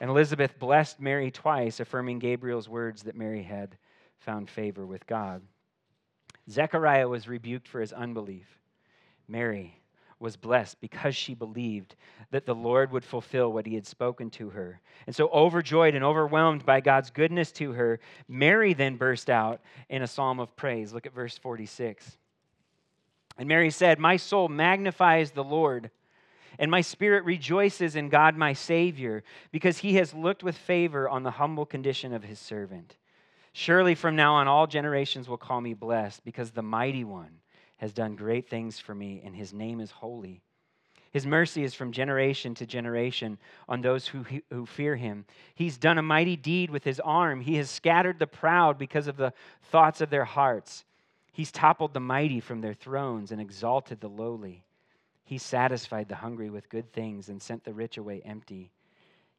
And 0.00 0.10
Elizabeth 0.10 0.60
blessed 0.60 1.00
Mary 1.00 1.32
twice, 1.32 1.80
affirming 1.80 2.20
Gabriel's 2.20 2.68
words 2.68 3.02
that 3.02 3.16
Mary 3.16 3.42
had 3.42 3.76
found 4.20 4.48
favor 4.48 4.86
with 4.86 5.08
God. 5.08 5.42
Zechariah 6.48 7.08
was 7.08 7.26
rebuked 7.26 7.66
for 7.66 7.80
his 7.80 7.92
unbelief. 7.92 8.46
Mary 9.26 9.82
was 10.24 10.36
blessed 10.36 10.80
because 10.80 11.14
she 11.14 11.34
believed 11.34 11.94
that 12.30 12.46
the 12.46 12.54
Lord 12.54 12.90
would 12.90 13.04
fulfill 13.04 13.52
what 13.52 13.66
he 13.66 13.74
had 13.74 13.86
spoken 13.86 14.30
to 14.30 14.48
her. 14.50 14.80
And 15.06 15.14
so, 15.14 15.28
overjoyed 15.28 15.94
and 15.94 16.02
overwhelmed 16.02 16.64
by 16.64 16.80
God's 16.80 17.10
goodness 17.10 17.52
to 17.52 17.72
her, 17.72 18.00
Mary 18.26 18.72
then 18.72 18.96
burst 18.96 19.28
out 19.28 19.60
in 19.90 20.00
a 20.00 20.06
psalm 20.06 20.40
of 20.40 20.56
praise. 20.56 20.94
Look 20.94 21.04
at 21.04 21.12
verse 21.12 21.36
46. 21.36 22.16
And 23.36 23.48
Mary 23.48 23.70
said, 23.70 23.98
My 23.98 24.16
soul 24.16 24.48
magnifies 24.48 25.30
the 25.30 25.44
Lord, 25.44 25.90
and 26.58 26.70
my 26.70 26.80
spirit 26.80 27.24
rejoices 27.24 27.94
in 27.94 28.08
God 28.08 28.34
my 28.34 28.54
Savior, 28.54 29.24
because 29.52 29.78
he 29.78 29.96
has 29.96 30.14
looked 30.14 30.42
with 30.42 30.56
favor 30.56 31.06
on 31.06 31.22
the 31.22 31.32
humble 31.32 31.66
condition 31.66 32.14
of 32.14 32.24
his 32.24 32.38
servant. 32.38 32.96
Surely 33.52 33.94
from 33.94 34.16
now 34.16 34.36
on, 34.36 34.48
all 34.48 34.66
generations 34.66 35.28
will 35.28 35.36
call 35.36 35.60
me 35.60 35.74
blessed, 35.74 36.24
because 36.24 36.50
the 36.50 36.62
mighty 36.62 37.04
one 37.04 37.40
has 37.78 37.92
done 37.92 38.16
great 38.16 38.48
things 38.48 38.78
for 38.78 38.94
me, 38.94 39.22
and 39.24 39.34
his 39.34 39.52
name 39.52 39.80
is 39.80 39.90
holy. 39.90 40.42
His 41.12 41.26
mercy 41.26 41.62
is 41.62 41.74
from 41.74 41.92
generation 41.92 42.54
to 42.56 42.66
generation 42.66 43.38
on 43.68 43.80
those 43.80 44.08
who, 44.08 44.24
who 44.50 44.66
fear 44.66 44.96
him. 44.96 45.26
He's 45.54 45.78
done 45.78 45.96
a 45.96 46.02
mighty 46.02 46.34
deed 46.34 46.70
with 46.70 46.82
his 46.82 46.98
arm. 46.98 47.40
He 47.40 47.54
has 47.56 47.70
scattered 47.70 48.18
the 48.18 48.26
proud 48.26 48.78
because 48.78 49.06
of 49.06 49.16
the 49.16 49.32
thoughts 49.62 50.00
of 50.00 50.10
their 50.10 50.24
hearts. 50.24 50.84
He's 51.32 51.52
toppled 51.52 51.94
the 51.94 52.00
mighty 52.00 52.40
from 52.40 52.60
their 52.60 52.74
thrones 52.74 53.30
and 53.30 53.40
exalted 53.40 54.00
the 54.00 54.08
lowly. 54.08 54.64
He 55.24 55.38
satisfied 55.38 56.08
the 56.08 56.16
hungry 56.16 56.50
with 56.50 56.68
good 56.68 56.92
things 56.92 57.28
and 57.28 57.40
sent 57.40 57.64
the 57.64 57.72
rich 57.72 57.96
away 57.96 58.20
empty. 58.24 58.72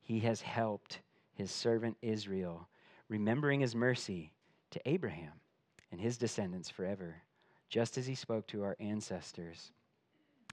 He 0.02 0.20
has 0.22 0.42
helped 0.42 1.02
his 1.34 1.52
servant 1.52 1.98
Israel, 2.02 2.70
remembering 3.10 3.60
his 3.60 3.76
mercy 3.76 4.32
to 4.72 4.82
Abraham 4.86 5.34
and 5.92 6.00
his 6.00 6.18
descendants 6.18 6.70
forever, 6.70 7.16
just 7.70 7.98
as 7.98 8.06
he 8.06 8.16
spoke 8.16 8.48
to 8.48 8.64
our 8.64 8.76
ancestors. 8.80 9.72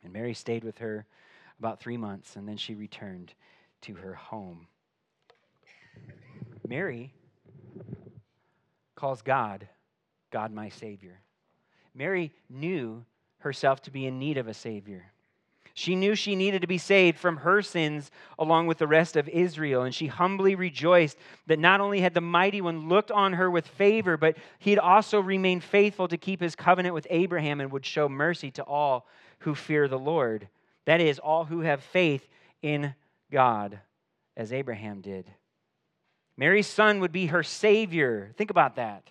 And 0.04 0.12
Mary 0.12 0.34
stayed 0.34 0.64
with 0.64 0.78
her 0.78 1.06
about 1.58 1.80
three 1.80 1.96
months, 1.96 2.36
and 2.36 2.48
then 2.48 2.56
she 2.56 2.74
returned 2.74 3.32
to 3.82 3.94
her 3.94 4.14
home. 4.14 4.66
Mary 6.66 7.12
calls 8.94 9.22
God, 9.22 9.68
God 10.30 10.52
my 10.52 10.68
Savior. 10.68 11.20
Mary 11.94 12.32
knew 12.48 13.04
herself 13.38 13.82
to 13.82 13.90
be 13.90 14.06
in 14.06 14.18
need 14.18 14.38
of 14.38 14.48
a 14.48 14.54
Savior. 14.54 15.12
She 15.74 15.96
knew 15.96 16.14
she 16.14 16.36
needed 16.36 16.60
to 16.62 16.66
be 16.66 16.78
saved 16.78 17.18
from 17.18 17.38
her 17.38 17.62
sins 17.62 18.10
along 18.38 18.66
with 18.66 18.78
the 18.78 18.86
rest 18.86 19.16
of 19.16 19.28
Israel. 19.28 19.82
And 19.82 19.94
she 19.94 20.06
humbly 20.06 20.54
rejoiced 20.54 21.16
that 21.46 21.58
not 21.58 21.80
only 21.80 22.00
had 22.00 22.14
the 22.14 22.20
mighty 22.20 22.60
one 22.60 22.88
looked 22.88 23.10
on 23.10 23.34
her 23.34 23.50
with 23.50 23.66
favor, 23.66 24.16
but 24.16 24.36
he 24.58 24.70
had 24.70 24.78
also 24.78 25.20
remained 25.20 25.64
faithful 25.64 26.08
to 26.08 26.18
keep 26.18 26.40
his 26.40 26.54
covenant 26.54 26.94
with 26.94 27.06
Abraham 27.10 27.60
and 27.60 27.72
would 27.72 27.86
show 27.86 28.08
mercy 28.08 28.50
to 28.52 28.62
all 28.62 29.06
who 29.40 29.54
fear 29.54 29.88
the 29.88 29.98
Lord. 29.98 30.48
That 30.84 31.00
is, 31.00 31.18
all 31.18 31.44
who 31.44 31.60
have 31.60 31.82
faith 31.82 32.26
in 32.60 32.94
God, 33.30 33.78
as 34.36 34.52
Abraham 34.52 35.00
did. 35.00 35.26
Mary's 36.36 36.66
son 36.66 37.00
would 37.00 37.12
be 37.12 37.26
her 37.26 37.42
Savior. 37.42 38.32
Think 38.36 38.50
about 38.50 38.76
that 38.76 39.04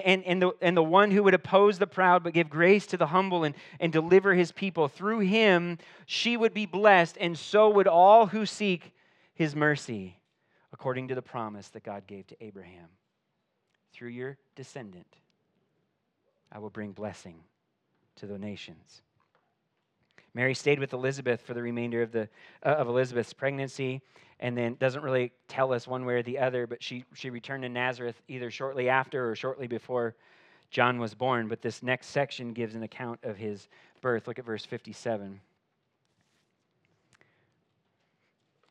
and, 0.00 0.24
and, 0.24 0.42
the, 0.42 0.52
and 0.60 0.76
the 0.76 0.82
one 0.82 1.10
who 1.10 1.22
would 1.22 1.34
oppose 1.34 1.78
the 1.78 1.86
proud 1.86 2.24
but 2.24 2.32
give 2.32 2.50
grace 2.50 2.86
to 2.86 2.96
the 2.96 3.06
humble 3.06 3.44
and, 3.44 3.54
and 3.78 3.92
deliver 3.92 4.34
his 4.34 4.50
people. 4.50 4.88
Through 4.88 5.20
him, 5.20 5.78
she 6.06 6.36
would 6.36 6.52
be 6.52 6.66
blessed, 6.66 7.16
and 7.20 7.38
so 7.38 7.70
would 7.70 7.86
all 7.86 8.26
who 8.26 8.44
seek 8.46 8.92
his 9.34 9.54
mercy, 9.54 10.18
according 10.72 11.08
to 11.08 11.14
the 11.14 11.22
promise 11.22 11.68
that 11.68 11.84
God 11.84 12.06
gave 12.06 12.26
to 12.28 12.44
Abraham. 12.44 12.88
Through 13.92 14.10
your 14.10 14.36
descendant, 14.56 15.06
I 16.50 16.58
will 16.58 16.70
bring 16.70 16.92
blessing 16.92 17.36
to 18.16 18.26
the 18.26 18.38
nations. 18.38 19.02
Mary 20.34 20.54
stayed 20.54 20.80
with 20.80 20.92
Elizabeth 20.92 21.40
for 21.42 21.54
the 21.54 21.62
remainder 21.62 22.02
of, 22.02 22.12
the, 22.12 22.28
uh, 22.64 22.70
of 22.70 22.88
Elizabeth's 22.88 23.32
pregnancy 23.32 24.02
and 24.40 24.58
then 24.58 24.76
doesn't 24.80 25.02
really 25.02 25.32
tell 25.48 25.72
us 25.72 25.86
one 25.86 26.04
way 26.04 26.14
or 26.14 26.22
the 26.22 26.38
other, 26.38 26.66
but 26.66 26.82
she, 26.82 27.04
she 27.14 27.30
returned 27.30 27.62
to 27.62 27.68
Nazareth 27.68 28.20
either 28.28 28.50
shortly 28.50 28.88
after 28.88 29.30
or 29.30 29.36
shortly 29.36 29.66
before 29.66 30.14
John 30.70 30.98
was 30.98 31.14
born. 31.14 31.48
But 31.48 31.62
this 31.62 31.82
next 31.82 32.08
section 32.08 32.52
gives 32.52 32.74
an 32.74 32.82
account 32.82 33.20
of 33.22 33.36
his 33.36 33.68
birth. 34.00 34.26
Look 34.26 34.38
at 34.38 34.44
verse 34.44 34.64
57. 34.64 35.40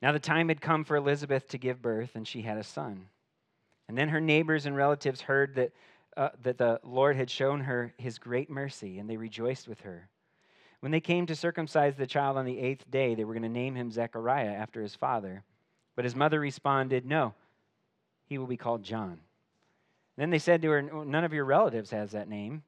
Now 0.01 0.12
the 0.12 0.19
time 0.19 0.50
had 0.50 0.59
come 0.59 0.83
for 0.83 0.97
Elizabeth 0.97 1.47
to 1.50 1.57
give 1.57 1.81
birth, 1.81 2.12
and 2.15 2.27
she 2.27 2.41
had 2.41 2.57
a 2.57 2.63
son. 2.63 3.07
And 3.88 3.97
then 3.97 4.09
her 4.09 4.19
neighbors 4.19 4.65
and 4.65 4.75
relatives 4.75 5.21
heard 5.21 5.55
that, 5.55 5.71
uh, 6.17 6.29
that 6.43 6.57
the 6.57 6.81
Lord 6.83 7.15
had 7.15 7.29
shown 7.29 7.62
her 7.62 7.93
his 7.97 8.19
great 8.19 8.50
mercy, 8.50 9.00
and 9.00 9.09
they 9.09 9.15
rejoiced 9.15 9.67
with 9.67 9.79
her. 9.81 10.09
When 10.83 10.91
they 10.91 10.99
came 10.99 11.25
to 11.27 11.35
circumcise 11.37 11.95
the 11.95 12.05
child 12.05 12.35
on 12.35 12.43
the 12.43 12.59
eighth 12.59 12.91
day, 12.91 13.15
they 13.15 13.23
were 13.23 13.31
going 13.31 13.43
to 13.43 13.47
name 13.47 13.73
him 13.73 13.89
Zechariah 13.89 14.51
after 14.51 14.81
his 14.81 14.93
father. 14.93 15.45
But 15.95 16.03
his 16.03 16.13
mother 16.13 16.41
responded, 16.41 17.05
No, 17.05 17.35
he 18.25 18.37
will 18.37 18.47
be 18.47 18.57
called 18.57 18.83
John. 18.83 19.19
Then 20.17 20.29
they 20.29 20.39
said 20.39 20.61
to 20.61 20.69
her, 20.71 20.81
None 20.81 21.23
of 21.23 21.31
your 21.31 21.45
relatives 21.45 21.91
has 21.91 22.11
that 22.11 22.27
name. 22.27 22.63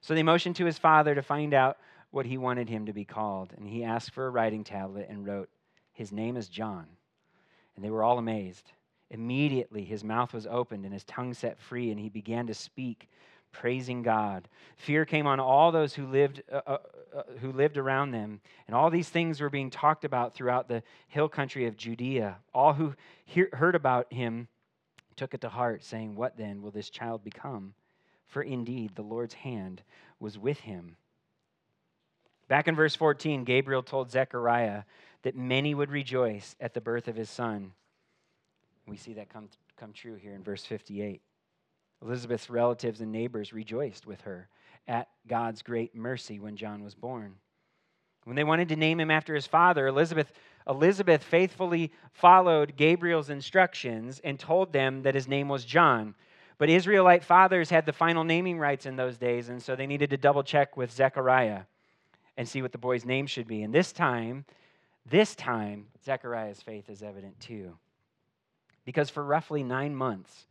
So 0.00 0.16
they 0.16 0.24
motioned 0.24 0.56
to 0.56 0.64
his 0.64 0.78
father 0.78 1.14
to 1.14 1.22
find 1.22 1.54
out 1.54 1.78
what 2.10 2.26
he 2.26 2.38
wanted 2.38 2.68
him 2.68 2.86
to 2.86 2.92
be 2.92 3.04
called. 3.04 3.52
And 3.56 3.68
he 3.68 3.84
asked 3.84 4.10
for 4.10 4.26
a 4.26 4.30
writing 4.30 4.64
tablet 4.64 5.06
and 5.08 5.24
wrote, 5.24 5.48
His 5.92 6.10
name 6.10 6.36
is 6.36 6.48
John. 6.48 6.86
And 7.76 7.84
they 7.84 7.90
were 7.90 8.02
all 8.02 8.18
amazed. 8.18 8.72
Immediately 9.10 9.84
his 9.84 10.02
mouth 10.02 10.34
was 10.34 10.48
opened 10.48 10.86
and 10.86 10.92
his 10.92 11.04
tongue 11.04 11.34
set 11.34 11.60
free, 11.60 11.92
and 11.92 12.00
he 12.00 12.08
began 12.08 12.48
to 12.48 12.54
speak, 12.54 13.08
praising 13.52 14.02
God. 14.02 14.48
Fear 14.76 15.04
came 15.04 15.26
on 15.26 15.40
all 15.40 15.72
those 15.72 15.94
who 15.94 16.06
lived, 16.06 16.42
uh, 16.50 16.60
uh, 16.66 16.78
uh, 17.14 17.22
who 17.40 17.52
lived 17.52 17.76
around 17.76 18.12
them, 18.12 18.40
and 18.66 18.74
all 18.74 18.90
these 18.90 19.08
things 19.08 19.40
were 19.40 19.50
being 19.50 19.70
talked 19.70 20.04
about 20.04 20.34
throughout 20.34 20.68
the 20.68 20.82
hill 21.08 21.28
country 21.28 21.66
of 21.66 21.76
Judea. 21.76 22.38
All 22.54 22.72
who 22.72 22.94
hear, 23.24 23.48
heard 23.52 23.74
about 23.74 24.12
him 24.12 24.48
took 25.16 25.34
it 25.34 25.40
to 25.42 25.48
heart, 25.48 25.84
saying, 25.84 26.14
What 26.14 26.36
then 26.36 26.62
will 26.62 26.70
this 26.70 26.90
child 26.90 27.22
become? 27.22 27.74
For 28.26 28.42
indeed 28.42 28.94
the 28.94 29.02
Lord's 29.02 29.34
hand 29.34 29.82
was 30.18 30.38
with 30.38 30.60
him. 30.60 30.96
Back 32.48 32.68
in 32.68 32.74
verse 32.74 32.96
14, 32.96 33.44
Gabriel 33.44 33.82
told 33.82 34.10
Zechariah 34.10 34.82
that 35.22 35.36
many 35.36 35.74
would 35.74 35.90
rejoice 35.90 36.56
at 36.60 36.74
the 36.74 36.80
birth 36.80 37.06
of 37.06 37.16
his 37.16 37.30
son. 37.30 37.72
We 38.86 38.96
see 38.96 39.14
that 39.14 39.28
come, 39.28 39.48
come 39.76 39.92
true 39.92 40.14
here 40.14 40.34
in 40.34 40.42
verse 40.42 40.64
58. 40.64 41.20
Elizabeth's 42.02 42.50
relatives 42.50 43.00
and 43.00 43.12
neighbors 43.12 43.52
rejoiced 43.52 44.06
with 44.06 44.22
her 44.22 44.48
at 44.88 45.08
God's 45.26 45.62
great 45.62 45.94
mercy 45.94 46.38
when 46.38 46.56
John 46.56 46.82
was 46.82 46.94
born. 46.94 47.34
When 48.24 48.36
they 48.36 48.44
wanted 48.44 48.68
to 48.68 48.76
name 48.76 49.00
him 49.00 49.10
after 49.10 49.34
his 49.34 49.46
father, 49.46 49.86
Elizabeth, 49.86 50.32
Elizabeth 50.68 51.22
faithfully 51.22 51.92
followed 52.12 52.76
Gabriel's 52.76 53.30
instructions 53.30 54.20
and 54.22 54.38
told 54.38 54.72
them 54.72 55.02
that 55.02 55.14
his 55.14 55.28
name 55.28 55.48
was 55.48 55.64
John. 55.64 56.14
But 56.58 56.68
Israelite 56.68 57.24
fathers 57.24 57.70
had 57.70 57.86
the 57.86 57.92
final 57.92 58.24
naming 58.24 58.58
rights 58.58 58.84
in 58.84 58.96
those 58.96 59.16
days, 59.16 59.48
and 59.48 59.62
so 59.62 59.74
they 59.74 59.86
needed 59.86 60.10
to 60.10 60.18
double 60.18 60.42
check 60.42 60.76
with 60.76 60.92
Zechariah 60.92 61.62
and 62.36 62.48
see 62.48 62.62
what 62.62 62.72
the 62.72 62.78
boy's 62.78 63.06
name 63.06 63.26
should 63.26 63.46
be. 63.46 63.62
And 63.62 63.74
this 63.74 63.92
time, 63.92 64.44
this 65.06 65.34
time, 65.34 65.86
Zechariah's 66.04 66.60
faith 66.60 66.90
is 66.90 67.02
evident 67.02 67.40
too. 67.40 67.76
Because 68.84 69.08
for 69.08 69.24
roughly 69.24 69.62
nine 69.62 69.94
months, 69.94 70.46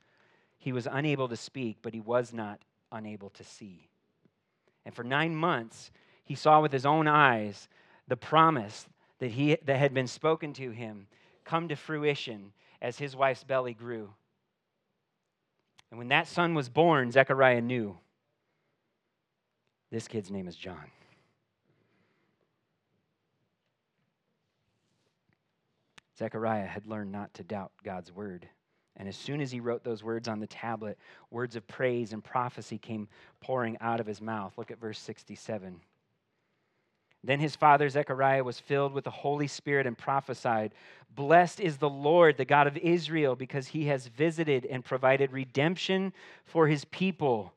he 0.59 0.71
was 0.71 0.87
unable 0.89 1.27
to 1.29 1.35
speak, 1.35 1.77
but 1.81 1.93
he 1.93 2.01
was 2.01 2.33
not 2.33 2.59
unable 2.91 3.29
to 3.31 3.43
see. 3.43 3.87
And 4.85 4.93
for 4.93 5.03
nine 5.03 5.35
months, 5.35 5.91
he 6.25 6.35
saw 6.35 6.61
with 6.61 6.71
his 6.71 6.85
own 6.85 7.07
eyes 7.07 7.67
the 8.07 8.17
promise 8.17 8.87
that, 9.19 9.31
he, 9.31 9.57
that 9.65 9.77
had 9.79 9.93
been 9.93 10.07
spoken 10.07 10.53
to 10.53 10.71
him 10.71 11.07
come 11.45 11.69
to 11.69 11.75
fruition 11.75 12.51
as 12.81 12.97
his 12.97 13.15
wife's 13.15 13.43
belly 13.43 13.73
grew. 13.73 14.13
And 15.89 15.97
when 15.97 16.09
that 16.09 16.27
son 16.27 16.53
was 16.53 16.69
born, 16.69 17.11
Zechariah 17.11 17.61
knew 17.61 17.97
this 19.91 20.07
kid's 20.07 20.29
name 20.29 20.47
is 20.47 20.55
John. 20.55 20.91
Zechariah 26.17 26.67
had 26.67 26.85
learned 26.85 27.11
not 27.11 27.33
to 27.35 27.43
doubt 27.43 27.71
God's 27.83 28.11
word. 28.11 28.47
And 28.99 29.07
as 29.07 29.15
soon 29.15 29.39
as 29.39 29.49
he 29.49 29.61
wrote 29.61 29.85
those 29.85 30.03
words 30.03 30.27
on 30.27 30.41
the 30.41 30.47
tablet, 30.47 30.97
words 31.31 31.55
of 31.55 31.65
praise 31.67 32.11
and 32.11 32.21
prophecy 32.21 32.77
came 32.77 33.07
pouring 33.39 33.77
out 33.79 34.01
of 34.01 34.05
his 34.05 34.21
mouth. 34.21 34.53
Look 34.57 34.71
at 34.71 34.79
verse 34.79 34.99
67. 34.99 35.79
Then 37.23 37.39
his 37.39 37.55
father 37.55 37.87
Zechariah 37.89 38.43
was 38.43 38.59
filled 38.59 38.93
with 38.93 39.05
the 39.05 39.09
Holy 39.09 39.47
Spirit 39.47 39.87
and 39.87 39.97
prophesied 39.97 40.73
Blessed 41.15 41.59
is 41.59 41.77
the 41.77 41.89
Lord, 41.89 42.37
the 42.37 42.45
God 42.45 42.67
of 42.67 42.77
Israel, 42.77 43.35
because 43.35 43.67
he 43.67 43.85
has 43.87 44.07
visited 44.07 44.65
and 44.65 44.85
provided 44.85 45.31
redemption 45.31 46.13
for 46.45 46.67
his 46.67 46.85
people. 46.85 47.53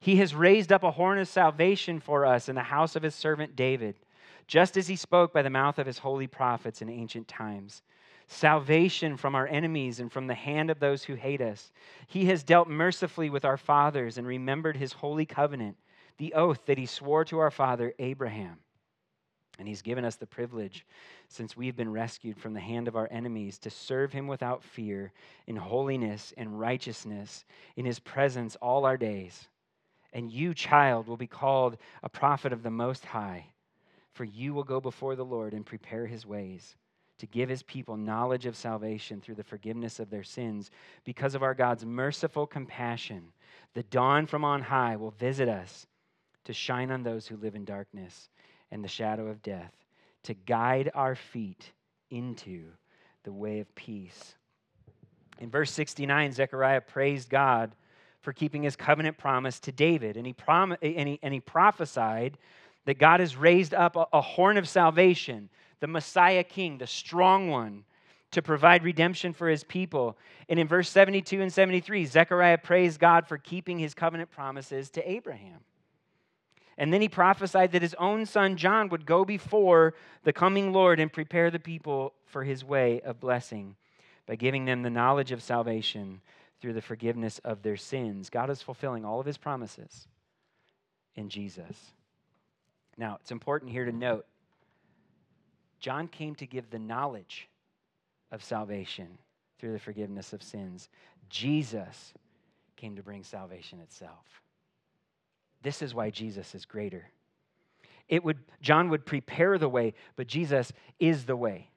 He 0.00 0.16
has 0.16 0.34
raised 0.34 0.70
up 0.70 0.82
a 0.82 0.90
horn 0.90 1.18
of 1.18 1.28
salvation 1.28 1.98
for 1.98 2.26
us 2.26 2.48
in 2.48 2.56
the 2.56 2.62
house 2.62 2.96
of 2.96 3.02
his 3.02 3.14
servant 3.14 3.56
David, 3.56 3.94
just 4.46 4.76
as 4.76 4.88
he 4.88 4.96
spoke 4.96 5.32
by 5.32 5.42
the 5.42 5.50
mouth 5.50 5.78
of 5.78 5.86
his 5.86 5.98
holy 5.98 6.26
prophets 6.26 6.82
in 6.82 6.90
ancient 6.90 7.26
times 7.26 7.82
salvation 8.32 9.16
from 9.16 9.34
our 9.34 9.48
enemies 9.48 9.98
and 9.98 10.10
from 10.10 10.28
the 10.28 10.34
hand 10.34 10.70
of 10.70 10.78
those 10.78 11.02
who 11.02 11.14
hate 11.14 11.40
us. 11.40 11.72
He 12.06 12.26
has 12.26 12.44
dealt 12.44 12.68
mercifully 12.68 13.28
with 13.28 13.44
our 13.44 13.56
fathers 13.56 14.18
and 14.18 14.26
remembered 14.26 14.76
his 14.76 14.92
holy 14.92 15.26
covenant, 15.26 15.76
the 16.16 16.32
oath 16.34 16.64
that 16.66 16.78
he 16.78 16.86
swore 16.86 17.24
to 17.24 17.40
our 17.40 17.50
father 17.50 17.92
Abraham. 17.98 18.58
And 19.58 19.66
he's 19.66 19.82
given 19.82 20.04
us 20.04 20.14
the 20.14 20.26
privilege, 20.26 20.86
since 21.28 21.56
we've 21.56 21.74
been 21.74 21.90
rescued 21.90 22.38
from 22.38 22.54
the 22.54 22.60
hand 22.60 22.86
of 22.86 22.94
our 22.94 23.08
enemies, 23.10 23.58
to 23.58 23.70
serve 23.70 24.12
him 24.12 24.28
without 24.28 24.62
fear, 24.62 25.12
in 25.48 25.56
holiness 25.56 26.32
and 26.36 26.58
righteousness, 26.58 27.44
in 27.74 27.84
his 27.84 27.98
presence 27.98 28.56
all 28.62 28.86
our 28.86 28.96
days. 28.96 29.48
And 30.12 30.30
you, 30.30 30.54
child, 30.54 31.08
will 31.08 31.16
be 31.16 31.26
called 31.26 31.78
a 32.04 32.08
prophet 32.08 32.52
of 32.52 32.62
the 32.62 32.70
Most 32.70 33.04
High, 33.04 33.46
for 34.12 34.22
you 34.24 34.54
will 34.54 34.64
go 34.64 34.80
before 34.80 35.16
the 35.16 35.24
Lord 35.24 35.52
and 35.52 35.66
prepare 35.66 36.06
his 36.06 36.24
ways 36.24 36.76
to 37.20 37.26
give 37.26 37.48
his 37.48 37.62
people 37.62 37.96
knowledge 37.96 38.46
of 38.46 38.56
salvation 38.56 39.20
through 39.20 39.34
the 39.34 39.44
forgiveness 39.44 40.00
of 40.00 40.08
their 40.08 40.22
sins. 40.22 40.70
Because 41.04 41.34
of 41.34 41.42
our 41.42 41.54
God's 41.54 41.84
merciful 41.84 42.46
compassion, 42.46 43.32
the 43.74 43.82
dawn 43.84 44.26
from 44.26 44.44
on 44.44 44.62
high 44.62 44.96
will 44.96 45.10
visit 45.12 45.48
us 45.48 45.86
to 46.44 46.54
shine 46.54 46.90
on 46.90 47.02
those 47.02 47.26
who 47.26 47.36
live 47.36 47.54
in 47.54 47.64
darkness 47.66 48.30
and 48.70 48.82
the 48.82 48.88
shadow 48.88 49.26
of 49.26 49.42
death, 49.42 49.72
to 50.22 50.34
guide 50.34 50.90
our 50.94 51.14
feet 51.14 51.72
into 52.10 52.64
the 53.24 53.32
way 53.32 53.60
of 53.60 53.74
peace. 53.74 54.34
In 55.38 55.50
verse 55.50 55.70
69, 55.70 56.32
Zechariah 56.32 56.80
praised 56.80 57.28
God 57.28 57.72
for 58.22 58.32
keeping 58.32 58.62
his 58.62 58.76
covenant 58.76 59.18
promise 59.18 59.60
to 59.60 59.72
David, 59.72 60.16
and 60.16 60.26
he, 60.26 60.32
prom- 60.32 60.76
and 60.80 61.08
he, 61.08 61.18
and 61.22 61.34
he 61.34 61.40
prophesied 61.40 62.38
that 62.86 62.98
God 62.98 63.20
has 63.20 63.36
raised 63.36 63.74
up 63.74 63.96
a, 63.96 64.06
a 64.12 64.20
horn 64.22 64.56
of 64.56 64.66
salvation 64.68 65.50
the 65.80 65.86
Messiah 65.86 66.44
King, 66.44 66.78
the 66.78 66.86
strong 66.86 67.48
one, 67.48 67.84
to 68.30 68.42
provide 68.42 68.84
redemption 68.84 69.32
for 69.32 69.48
his 69.48 69.64
people. 69.64 70.16
And 70.48 70.60
in 70.60 70.68
verse 70.68 70.88
72 70.88 71.40
and 71.40 71.52
73, 71.52 72.04
Zechariah 72.04 72.58
praised 72.58 73.00
God 73.00 73.26
for 73.26 73.38
keeping 73.38 73.78
his 73.78 73.94
covenant 73.94 74.30
promises 74.30 74.90
to 74.90 75.10
Abraham. 75.10 75.60
And 76.78 76.92
then 76.92 77.02
he 77.02 77.08
prophesied 77.08 77.72
that 77.72 77.82
his 77.82 77.94
own 77.94 78.24
son 78.24 78.56
John 78.56 78.88
would 78.88 79.04
go 79.04 79.24
before 79.24 79.94
the 80.22 80.32
coming 80.32 80.72
Lord 80.72 81.00
and 81.00 81.12
prepare 81.12 81.50
the 81.50 81.58
people 81.58 82.14
for 82.24 82.44
his 82.44 82.64
way 82.64 83.00
of 83.02 83.20
blessing 83.20 83.76
by 84.26 84.36
giving 84.36 84.64
them 84.64 84.82
the 84.82 84.90
knowledge 84.90 85.32
of 85.32 85.42
salvation 85.42 86.20
through 86.60 86.72
the 86.74 86.80
forgiveness 86.80 87.38
of 87.40 87.62
their 87.62 87.76
sins. 87.76 88.30
God 88.30 88.48
is 88.48 88.62
fulfilling 88.62 89.04
all 89.04 89.20
of 89.20 89.26
his 89.26 89.36
promises 89.36 90.06
in 91.16 91.28
Jesus. 91.28 91.92
Now, 92.96 93.18
it's 93.20 93.30
important 93.32 93.72
here 93.72 93.84
to 93.84 93.92
note 93.92 94.26
John 95.80 96.08
came 96.08 96.34
to 96.36 96.46
give 96.46 96.70
the 96.70 96.78
knowledge 96.78 97.48
of 98.30 98.44
salvation 98.44 99.18
through 99.58 99.72
the 99.72 99.78
forgiveness 99.78 100.32
of 100.32 100.42
sins. 100.42 100.88
Jesus 101.28 102.12
came 102.76 102.96
to 102.96 103.02
bring 103.02 103.24
salvation 103.24 103.80
itself. 103.80 104.42
This 105.62 105.82
is 105.82 105.94
why 105.94 106.10
Jesus 106.10 106.54
is 106.54 106.64
greater. 106.64 107.10
It 108.08 108.24
would 108.24 108.38
John 108.60 108.90
would 108.90 109.06
prepare 109.06 109.58
the 109.58 109.68
way, 109.68 109.94
but 110.16 110.26
Jesus 110.26 110.72
is 110.98 111.26
the 111.26 111.36
way. 111.36 111.69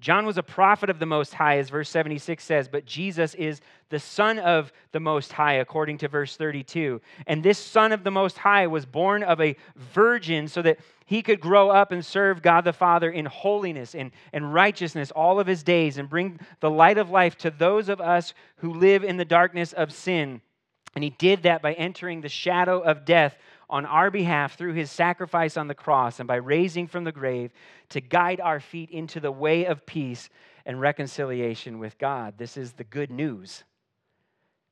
John 0.00 0.26
was 0.26 0.38
a 0.38 0.44
prophet 0.44 0.90
of 0.90 1.00
the 1.00 1.06
Most 1.06 1.34
High, 1.34 1.58
as 1.58 1.70
verse 1.70 1.90
76 1.90 2.44
says, 2.44 2.68
but 2.68 2.84
Jesus 2.84 3.34
is 3.34 3.60
the 3.88 3.98
Son 3.98 4.38
of 4.38 4.72
the 4.92 5.00
Most 5.00 5.32
High, 5.32 5.54
according 5.54 5.98
to 5.98 6.08
verse 6.08 6.36
32. 6.36 7.00
And 7.26 7.42
this 7.42 7.58
Son 7.58 7.90
of 7.90 8.04
the 8.04 8.10
Most 8.10 8.38
High 8.38 8.68
was 8.68 8.86
born 8.86 9.24
of 9.24 9.40
a 9.40 9.56
virgin 9.76 10.46
so 10.46 10.62
that 10.62 10.78
he 11.04 11.20
could 11.20 11.40
grow 11.40 11.70
up 11.70 11.90
and 11.90 12.04
serve 12.04 12.42
God 12.42 12.64
the 12.64 12.72
Father 12.72 13.10
in 13.10 13.26
holiness 13.26 13.96
and, 13.96 14.12
and 14.32 14.54
righteousness 14.54 15.10
all 15.10 15.40
of 15.40 15.48
his 15.48 15.64
days 15.64 15.98
and 15.98 16.08
bring 16.08 16.38
the 16.60 16.70
light 16.70 16.98
of 16.98 17.10
life 17.10 17.36
to 17.38 17.50
those 17.50 17.88
of 17.88 18.00
us 18.00 18.34
who 18.56 18.74
live 18.74 19.02
in 19.02 19.16
the 19.16 19.24
darkness 19.24 19.72
of 19.72 19.92
sin. 19.92 20.40
And 20.94 21.02
he 21.02 21.10
did 21.10 21.42
that 21.42 21.60
by 21.60 21.72
entering 21.72 22.20
the 22.20 22.28
shadow 22.28 22.80
of 22.80 23.04
death 23.04 23.36
on 23.70 23.84
our 23.86 24.10
behalf 24.10 24.56
through 24.56 24.72
his 24.72 24.90
sacrifice 24.90 25.56
on 25.56 25.68
the 25.68 25.74
cross 25.74 26.20
and 26.20 26.26
by 26.26 26.36
raising 26.36 26.86
from 26.86 27.04
the 27.04 27.12
grave 27.12 27.52
to 27.90 28.00
guide 28.00 28.40
our 28.40 28.60
feet 28.60 28.90
into 28.90 29.20
the 29.20 29.32
way 29.32 29.66
of 29.66 29.84
peace 29.84 30.30
and 30.64 30.80
reconciliation 30.80 31.78
with 31.78 31.98
God. 31.98 32.34
This 32.38 32.56
is 32.56 32.72
the 32.72 32.84
good 32.84 33.10
news 33.10 33.64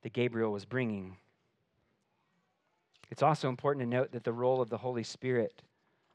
that 0.01 0.13
Gabriel 0.13 0.51
was 0.51 0.65
bringing. 0.65 1.17
It's 3.09 3.23
also 3.23 3.49
important 3.49 3.83
to 3.83 3.97
note 3.97 4.11
that 4.11 4.23
the 4.23 4.33
role 4.33 4.61
of 4.61 4.69
the 4.69 4.77
Holy 4.77 5.03
Spirit 5.03 5.61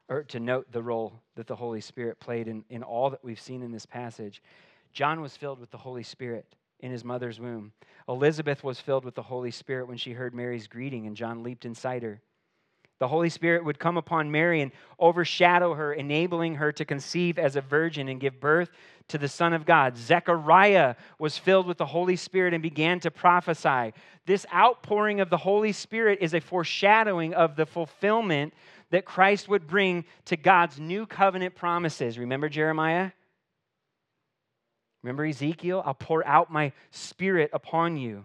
or 0.09 0.23
to 0.23 0.39
note 0.39 0.71
the 0.71 0.83
role 0.83 1.21
that 1.35 1.47
the 1.47 1.55
Holy 1.55 1.81
Spirit 1.81 2.19
played 2.19 2.47
in, 2.47 2.63
in 2.69 2.83
all 2.83 3.09
that 3.09 3.23
we've 3.23 3.39
seen 3.39 3.61
in 3.61 3.71
this 3.71 3.85
passage. 3.85 4.41
John 4.91 5.21
was 5.21 5.35
filled 5.35 5.59
with 5.59 5.71
the 5.71 5.77
Holy 5.77 6.03
Spirit 6.03 6.45
in 6.81 6.91
his 6.91 7.03
mother's 7.03 7.39
womb. 7.39 7.71
Elizabeth 8.07 8.63
was 8.63 8.79
filled 8.79 9.05
with 9.05 9.15
the 9.15 9.23
Holy 9.23 9.51
Spirit 9.51 9.87
when 9.87 9.97
she 9.97 10.11
heard 10.11 10.35
Mary's 10.35 10.67
greeting, 10.67 11.07
and 11.07 11.15
John 11.15 11.41
leaped 11.41 11.65
inside 11.65 12.03
her. 12.03 12.21
The 13.03 13.09
Holy 13.09 13.27
Spirit 13.27 13.65
would 13.65 13.79
come 13.79 13.97
upon 13.97 14.31
Mary 14.31 14.61
and 14.61 14.71
overshadow 14.97 15.73
her, 15.73 15.91
enabling 15.91 16.55
her 16.55 16.71
to 16.71 16.85
conceive 16.85 17.37
as 17.37 17.57
a 17.57 17.61
virgin 17.61 18.07
and 18.07 18.17
give 18.17 18.39
birth 18.39 18.69
to 19.09 19.17
the 19.17 19.27
Son 19.27 19.51
of 19.51 19.65
God. 19.65 19.97
Zechariah 19.97 20.95
was 21.19 21.37
filled 21.37 21.67
with 21.67 21.77
the 21.77 21.85
Holy 21.85 22.15
Spirit 22.15 22.53
and 22.53 22.63
began 22.63 23.01
to 23.01 23.11
prophesy. 23.11 23.91
This 24.25 24.45
outpouring 24.53 25.19
of 25.19 25.29
the 25.29 25.35
Holy 25.35 25.73
Spirit 25.73 26.19
is 26.21 26.33
a 26.33 26.39
foreshadowing 26.39 27.33
of 27.33 27.57
the 27.57 27.65
fulfillment 27.65 28.53
that 28.91 29.03
Christ 29.03 29.49
would 29.49 29.67
bring 29.67 30.05
to 30.23 30.37
God's 30.37 30.79
new 30.79 31.05
covenant 31.05 31.55
promises. 31.55 32.17
Remember 32.17 32.47
Jeremiah? 32.47 33.11
Remember 35.01 35.25
Ezekiel? 35.25 35.83
I'll 35.85 35.93
pour 35.93 36.25
out 36.25 36.53
my 36.53 36.71
spirit 36.91 37.49
upon 37.51 37.97
you. 37.97 38.23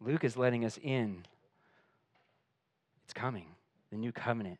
Luke 0.00 0.24
is 0.24 0.36
letting 0.36 0.64
us 0.64 0.78
in. 0.82 1.24
It's 3.04 3.14
coming. 3.14 3.46
The 3.90 3.96
new 3.96 4.12
covenant 4.12 4.58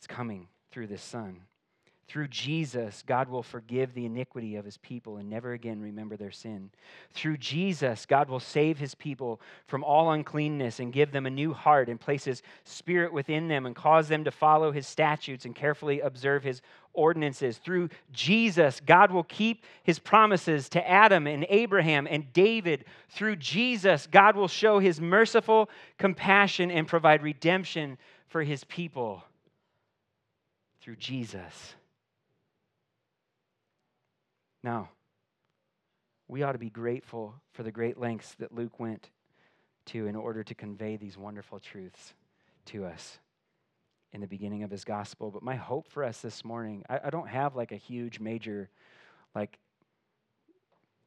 is 0.00 0.06
coming 0.06 0.48
through 0.70 0.88
this 0.88 1.02
Son. 1.02 1.40
Through 2.08 2.28
Jesus, 2.28 3.02
God 3.04 3.28
will 3.28 3.42
forgive 3.42 3.92
the 3.92 4.06
iniquity 4.06 4.54
of 4.54 4.64
his 4.64 4.76
people 4.76 5.16
and 5.16 5.28
never 5.28 5.54
again 5.54 5.80
remember 5.80 6.16
their 6.16 6.30
sin. 6.30 6.70
Through 7.12 7.38
Jesus, 7.38 8.06
God 8.06 8.28
will 8.28 8.38
save 8.38 8.78
his 8.78 8.94
people 8.94 9.40
from 9.66 9.82
all 9.82 10.12
uncleanness 10.12 10.78
and 10.78 10.92
give 10.92 11.10
them 11.10 11.26
a 11.26 11.30
new 11.30 11.52
heart 11.52 11.88
and 11.88 11.98
place 11.98 12.22
his 12.22 12.42
spirit 12.62 13.12
within 13.12 13.48
them 13.48 13.66
and 13.66 13.74
cause 13.74 14.06
them 14.06 14.22
to 14.22 14.30
follow 14.30 14.70
his 14.70 14.86
statutes 14.86 15.46
and 15.46 15.54
carefully 15.56 15.98
observe 15.98 16.44
his 16.44 16.62
ordinances. 16.96 17.58
Through 17.58 17.90
Jesus, 18.12 18.80
God 18.84 19.12
will 19.12 19.24
keep 19.24 19.64
his 19.82 19.98
promises 19.98 20.68
to 20.70 20.88
Adam 20.88 21.26
and 21.26 21.46
Abraham 21.48 22.08
and 22.10 22.32
David. 22.32 22.84
Through 23.10 23.36
Jesus, 23.36 24.08
God 24.10 24.34
will 24.34 24.48
show 24.48 24.78
his 24.78 25.00
merciful 25.00 25.70
compassion 25.98 26.70
and 26.70 26.88
provide 26.88 27.22
redemption 27.22 27.98
for 28.28 28.42
his 28.42 28.64
people. 28.64 29.22
Through 30.80 30.96
Jesus. 30.96 31.74
Now, 34.62 34.88
we 36.28 36.42
ought 36.42 36.52
to 36.52 36.58
be 36.58 36.70
grateful 36.70 37.34
for 37.52 37.62
the 37.62 37.70
great 37.70 37.98
lengths 37.98 38.34
that 38.40 38.54
Luke 38.54 38.80
went 38.80 39.10
to 39.86 40.06
in 40.06 40.16
order 40.16 40.42
to 40.42 40.54
convey 40.54 40.96
these 40.96 41.16
wonderful 41.16 41.60
truths 41.60 42.14
to 42.66 42.84
us 42.84 43.18
in 44.12 44.20
the 44.20 44.26
beginning 44.26 44.62
of 44.62 44.70
his 44.70 44.84
gospel. 44.84 45.30
But 45.30 45.42
my 45.42 45.56
hope 45.56 45.88
for 45.88 46.04
us 46.04 46.20
this 46.20 46.44
morning, 46.44 46.84
I, 46.88 47.00
I 47.04 47.10
don't 47.10 47.28
have 47.28 47.56
like 47.56 47.72
a 47.72 47.76
huge, 47.76 48.20
major, 48.20 48.68
like, 49.34 49.58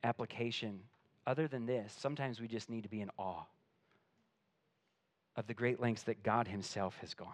application 0.04 0.80
other 1.28 1.48
than 1.48 1.66
this. 1.66 1.94
Sometimes 1.98 2.40
we 2.40 2.48
just 2.48 2.70
need 2.70 2.84
to 2.84 2.90
be 2.90 3.02
in 3.02 3.10
awe 3.18 3.44
of 5.36 5.48
the 5.48 5.54
great 5.54 5.80
lengths 5.80 6.04
that 6.04 6.24
God 6.24 6.48
Himself 6.48 6.98
has 7.02 7.14
gone 7.14 7.28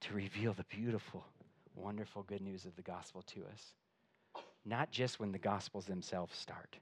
to 0.00 0.14
reveal 0.14 0.52
the 0.52 0.64
beautiful, 0.64 1.24
wonderful 1.74 2.22
good 2.22 2.40
news 2.40 2.64
of 2.64 2.76
the 2.76 2.82
gospel 2.82 3.22
to 3.22 3.40
us 3.52 3.74
not 4.68 4.90
just 4.90 5.18
when 5.18 5.32
the 5.32 5.38
Gospels 5.38 5.86
themselves 5.86 6.36
start, 6.36 6.76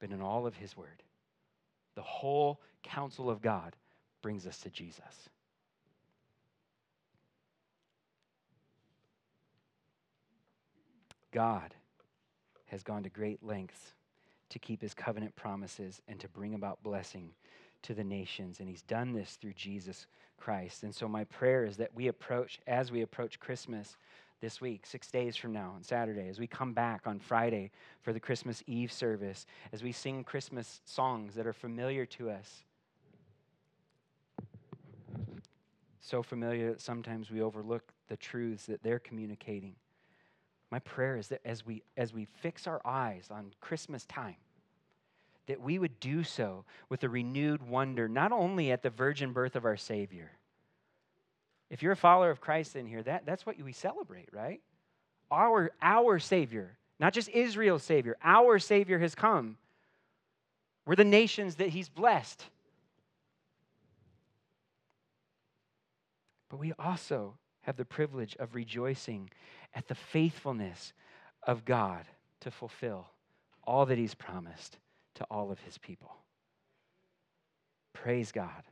but 0.00 0.10
in 0.10 0.20
all 0.22 0.46
of 0.46 0.56
His 0.56 0.76
Word. 0.76 1.02
The 1.96 2.02
whole 2.02 2.60
counsel 2.82 3.28
of 3.28 3.42
God 3.42 3.76
brings 4.24 4.46
us 4.46 4.56
to 4.56 4.70
Jesus. 4.70 5.28
God 11.30 11.74
has 12.68 12.82
gone 12.82 13.02
to 13.02 13.10
great 13.10 13.44
lengths 13.44 13.92
to 14.48 14.58
keep 14.58 14.80
his 14.80 14.94
covenant 14.94 15.36
promises 15.36 16.00
and 16.08 16.18
to 16.20 16.28
bring 16.28 16.54
about 16.54 16.82
blessing 16.82 17.32
to 17.82 17.92
the 17.92 18.02
nations. 18.02 18.60
And 18.60 18.68
he's 18.70 18.80
done 18.80 19.12
this 19.12 19.36
through 19.38 19.52
Jesus 19.52 20.06
Christ. 20.38 20.84
And 20.84 20.94
so, 20.94 21.06
my 21.06 21.24
prayer 21.24 21.66
is 21.66 21.76
that 21.76 21.94
we 21.94 22.08
approach, 22.08 22.60
as 22.66 22.90
we 22.90 23.02
approach 23.02 23.38
Christmas, 23.38 23.94
this 24.40 24.58
week, 24.58 24.86
six 24.86 25.10
days 25.10 25.36
from 25.36 25.52
now, 25.52 25.74
on 25.76 25.82
Saturday, 25.82 26.30
as 26.30 26.40
we 26.40 26.46
come 26.46 26.72
back 26.72 27.02
on 27.04 27.18
Friday 27.18 27.72
for 28.00 28.14
the 28.14 28.20
Christmas 28.20 28.62
Eve 28.66 28.90
service, 28.90 29.44
as 29.70 29.82
we 29.82 29.92
sing 29.92 30.24
Christmas 30.24 30.80
songs 30.86 31.34
that 31.34 31.46
are 31.46 31.52
familiar 31.52 32.06
to 32.06 32.30
us. 32.30 32.64
So 36.04 36.22
familiar 36.22 36.70
that 36.70 36.80
sometimes 36.80 37.30
we 37.30 37.40
overlook 37.40 37.92
the 38.08 38.16
truths 38.16 38.66
that 38.66 38.82
they're 38.82 38.98
communicating. 38.98 39.74
My 40.70 40.78
prayer 40.78 41.16
is 41.16 41.28
that 41.28 41.40
as 41.44 41.64
we, 41.64 41.82
as 41.96 42.12
we 42.12 42.26
fix 42.26 42.66
our 42.66 42.80
eyes 42.84 43.28
on 43.30 43.52
Christmas 43.60 44.04
time, 44.04 44.36
that 45.46 45.60
we 45.60 45.78
would 45.78 45.98
do 46.00 46.22
so 46.22 46.64
with 46.88 47.04
a 47.04 47.08
renewed 47.08 47.66
wonder, 47.66 48.08
not 48.08 48.32
only 48.32 48.70
at 48.70 48.82
the 48.82 48.90
virgin 48.90 49.32
birth 49.32 49.56
of 49.56 49.64
our 49.64 49.76
Savior 49.76 50.30
if 51.70 51.82
you're 51.82 51.92
a 51.92 51.96
follower 51.96 52.30
of 52.30 52.40
Christ 52.40 52.76
in 52.76 52.86
here, 52.86 53.02
that, 53.02 53.26
that's 53.26 53.44
what 53.44 53.60
we 53.60 53.72
celebrate, 53.72 54.28
right? 54.32 54.60
Our, 55.30 55.72
our 55.82 56.20
Savior, 56.20 56.76
not 57.00 57.12
just 57.12 57.28
Israel's 57.30 57.82
Savior, 57.82 58.16
our 58.22 58.60
Savior 58.60 59.00
has 59.00 59.16
come. 59.16 59.56
We're 60.86 60.94
the 60.94 61.04
nations 61.04 61.56
that 61.56 61.70
He's 61.70 61.88
blessed. 61.88 62.44
But 66.54 66.60
we 66.60 66.72
also 66.78 67.34
have 67.62 67.76
the 67.76 67.84
privilege 67.84 68.36
of 68.38 68.54
rejoicing 68.54 69.28
at 69.74 69.88
the 69.88 69.96
faithfulness 69.96 70.92
of 71.42 71.64
God 71.64 72.06
to 72.42 72.50
fulfill 72.52 73.08
all 73.64 73.86
that 73.86 73.98
He's 73.98 74.14
promised 74.14 74.78
to 75.16 75.24
all 75.32 75.50
of 75.50 75.58
His 75.58 75.78
people. 75.78 76.14
Praise 77.92 78.30
God. 78.30 78.62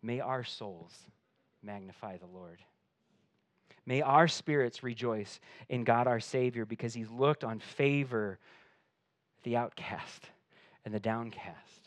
May 0.00 0.20
our 0.20 0.44
souls 0.44 0.92
magnify 1.60 2.18
the 2.18 2.26
Lord. 2.32 2.60
May 3.84 4.00
our 4.00 4.28
spirits 4.28 4.84
rejoice 4.84 5.40
in 5.68 5.82
God 5.82 6.06
our 6.06 6.20
Savior 6.20 6.64
because 6.64 6.94
He's 6.94 7.10
looked 7.10 7.42
on 7.42 7.58
favor 7.58 8.38
the 9.42 9.56
outcast 9.56 10.30
and 10.84 10.94
the 10.94 11.00
downcast 11.00 11.83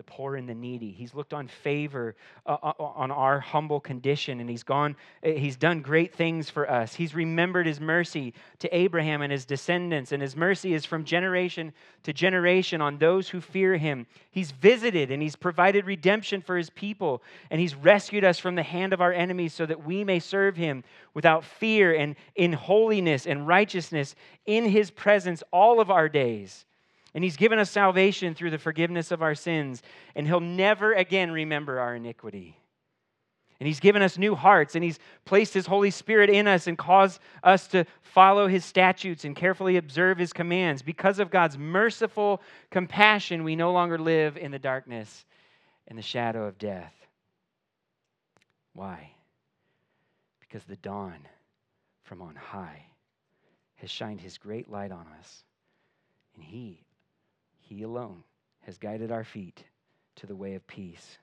the 0.00 0.04
poor 0.04 0.36
and 0.36 0.48
the 0.48 0.54
needy. 0.54 0.92
He's 0.92 1.12
looked 1.12 1.34
on 1.34 1.46
favor 1.46 2.16
uh, 2.46 2.56
uh, 2.62 2.72
on 2.78 3.10
our 3.10 3.38
humble 3.38 3.80
condition 3.80 4.40
and 4.40 4.48
he's 4.48 4.62
gone 4.62 4.96
eh, 5.22 5.34
he's 5.34 5.58
done 5.58 5.82
great 5.82 6.14
things 6.14 6.48
for 6.48 6.70
us. 6.70 6.94
He's 6.94 7.14
remembered 7.14 7.66
his 7.66 7.82
mercy 7.82 8.32
to 8.60 8.74
Abraham 8.74 9.20
and 9.20 9.30
his 9.30 9.44
descendants 9.44 10.12
and 10.12 10.22
his 10.22 10.34
mercy 10.34 10.72
is 10.72 10.86
from 10.86 11.04
generation 11.04 11.74
to 12.04 12.14
generation 12.14 12.80
on 12.80 12.96
those 12.96 13.28
who 13.28 13.42
fear 13.42 13.76
him. 13.76 14.06
He's 14.30 14.52
visited 14.52 15.10
and 15.10 15.20
he's 15.20 15.36
provided 15.36 15.84
redemption 15.84 16.40
for 16.40 16.56
his 16.56 16.70
people 16.70 17.22
and 17.50 17.60
he's 17.60 17.74
rescued 17.74 18.24
us 18.24 18.38
from 18.38 18.54
the 18.54 18.62
hand 18.62 18.94
of 18.94 19.02
our 19.02 19.12
enemies 19.12 19.52
so 19.52 19.66
that 19.66 19.84
we 19.84 20.02
may 20.02 20.18
serve 20.18 20.56
him 20.56 20.82
without 21.12 21.44
fear 21.44 21.94
and 21.94 22.16
in 22.36 22.54
holiness 22.54 23.26
and 23.26 23.46
righteousness 23.46 24.14
in 24.46 24.64
his 24.64 24.90
presence 24.90 25.42
all 25.52 25.78
of 25.78 25.90
our 25.90 26.08
days. 26.08 26.64
And 27.14 27.24
He's 27.24 27.36
given 27.36 27.58
us 27.58 27.70
salvation 27.70 28.34
through 28.34 28.50
the 28.50 28.58
forgiveness 28.58 29.10
of 29.10 29.22
our 29.22 29.34
sins, 29.34 29.82
and 30.14 30.26
He'll 30.26 30.40
never 30.40 30.92
again 30.92 31.30
remember 31.30 31.80
our 31.80 31.96
iniquity. 31.96 32.56
And 33.58 33.66
He's 33.66 33.80
given 33.80 34.00
us 34.00 34.16
new 34.16 34.34
hearts, 34.34 34.74
and 34.74 34.84
He's 34.84 34.98
placed 35.24 35.52
His 35.52 35.66
Holy 35.66 35.90
Spirit 35.90 36.30
in 36.30 36.46
us 36.46 36.66
and 36.66 36.78
caused 36.78 37.20
us 37.42 37.66
to 37.68 37.84
follow 38.00 38.46
His 38.46 38.64
statutes 38.64 39.24
and 39.24 39.36
carefully 39.36 39.76
observe 39.76 40.18
His 40.18 40.32
commands. 40.32 40.82
Because 40.82 41.18
of 41.18 41.30
God's 41.30 41.58
merciful 41.58 42.40
compassion, 42.70 43.44
we 43.44 43.56
no 43.56 43.72
longer 43.72 43.98
live 43.98 44.36
in 44.36 44.50
the 44.50 44.58
darkness 44.58 45.24
and 45.88 45.98
the 45.98 46.02
shadow 46.02 46.44
of 46.44 46.58
death. 46.58 46.94
Why? 48.72 49.10
Because 50.38 50.64
the 50.64 50.76
dawn 50.76 51.18
from 52.04 52.22
on 52.22 52.36
high 52.36 52.86
has 53.74 53.90
shined 53.90 54.20
His 54.20 54.38
great 54.38 54.70
light 54.70 54.92
on 54.92 55.06
us, 55.18 55.44
and 56.34 56.44
He 56.44 56.84
he 57.70 57.82
alone 57.84 58.24
has 58.62 58.78
guided 58.78 59.12
our 59.12 59.22
feet 59.22 59.64
to 60.16 60.26
the 60.26 60.34
way 60.34 60.54
of 60.54 60.66
peace. 60.66 61.18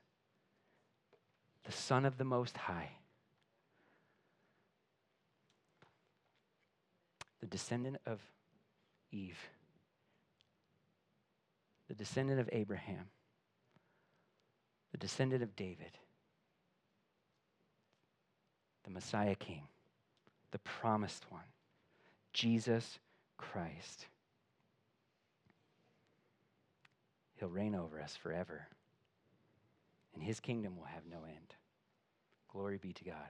The 1.66 1.74
Son 1.74 2.06
of 2.06 2.18
the 2.18 2.24
Most 2.24 2.56
High, 2.56 2.92
the 7.42 7.48
descendant 7.48 7.98
of 8.06 8.22
Eve, 9.12 9.38
the 11.90 11.94
descendant 11.94 12.40
of 12.40 12.50
Abraham, 12.54 13.10
the 14.94 14.98
descendant 14.98 15.44
of 15.44 15.54
David, 15.58 16.00
the 18.86 18.90
Messiah 18.90 19.36
King, 19.36 19.64
the 20.52 20.60
promised 20.60 21.26
one, 21.30 21.42
Jesus 22.32 23.00
Christ. 23.38 24.08
He'll 27.40 27.50
reign 27.50 27.76
over 27.76 28.02
us 28.02 28.16
forever. 28.16 28.68
and 30.14 30.24
his 30.24 30.40
kingdom 30.40 30.76
will 30.76 30.86
have 30.86 31.06
no 31.10 31.20
end. 31.28 31.56
Glory 32.52 32.78
be 32.78 32.92
to 32.94 33.04
God. 33.04 33.30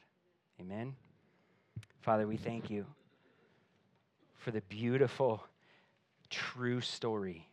Amen. 0.59 0.95
Father, 2.01 2.25
we 2.27 2.37
thank 2.37 2.69
you 2.69 2.85
for 4.37 4.51
the 4.51 4.61
beautiful, 4.69 5.43
true 6.29 6.79
story 6.81 7.47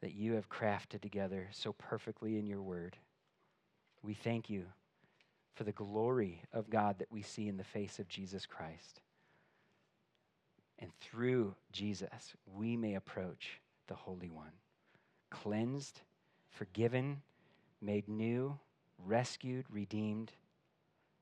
that 0.00 0.14
you 0.14 0.34
have 0.34 0.48
crafted 0.48 1.02
together 1.02 1.48
so 1.52 1.72
perfectly 1.74 2.38
in 2.38 2.46
your 2.46 2.62
word. 2.62 2.96
We 4.02 4.14
thank 4.14 4.48
you 4.48 4.64
for 5.54 5.64
the 5.64 5.72
glory 5.72 6.42
of 6.52 6.70
God 6.70 6.98
that 6.98 7.12
we 7.12 7.22
see 7.22 7.48
in 7.48 7.56
the 7.58 7.64
face 7.64 7.98
of 7.98 8.08
Jesus 8.08 8.46
Christ. 8.46 9.00
And 10.78 10.90
through 11.00 11.54
Jesus, 11.72 12.34
we 12.56 12.76
may 12.76 12.94
approach 12.94 13.60
the 13.86 13.94
Holy 13.94 14.30
One, 14.30 14.52
cleansed, 15.42 16.00
forgiven, 16.48 17.22
made 17.80 18.08
new, 18.08 18.58
rescued, 19.04 19.66
redeemed, 19.70 20.32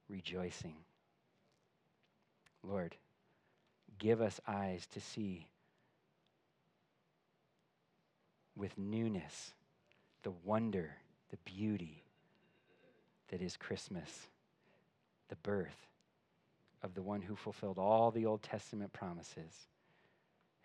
rejoicing. 0.08 0.76
Lord, 2.62 2.96
give 3.98 4.20
us 4.20 4.40
eyes 4.46 4.86
to 4.88 5.00
see 5.00 5.48
with 8.54 8.76
newness 8.76 9.54
the 10.22 10.32
wonder, 10.44 10.96
the 11.30 11.38
beauty 11.44 12.04
that 13.30 13.40
is 13.40 13.56
Christmas, 13.56 14.28
the 15.28 15.36
birth 15.36 15.86
of 16.82 16.94
the 16.94 17.02
one 17.02 17.22
who 17.22 17.34
fulfilled 17.34 17.78
all 17.78 18.10
the 18.10 18.26
Old 18.26 18.42
Testament 18.42 18.92
promises 18.92 19.66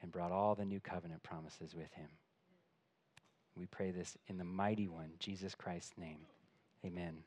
and 0.01 0.11
brought 0.11 0.31
all 0.31 0.53
the 0.53 0.65
new 0.65 0.79
covenant 0.79 1.23
promises 1.23 1.73
with 1.73 1.91
him. 1.93 2.09
We 3.57 3.65
pray 3.65 3.91
this 3.91 4.17
in 4.27 4.37
the 4.37 4.43
mighty 4.43 4.87
one, 4.87 5.11
Jesus 5.19 5.55
Christ's 5.55 5.97
name. 5.97 6.19
Amen. 6.85 7.23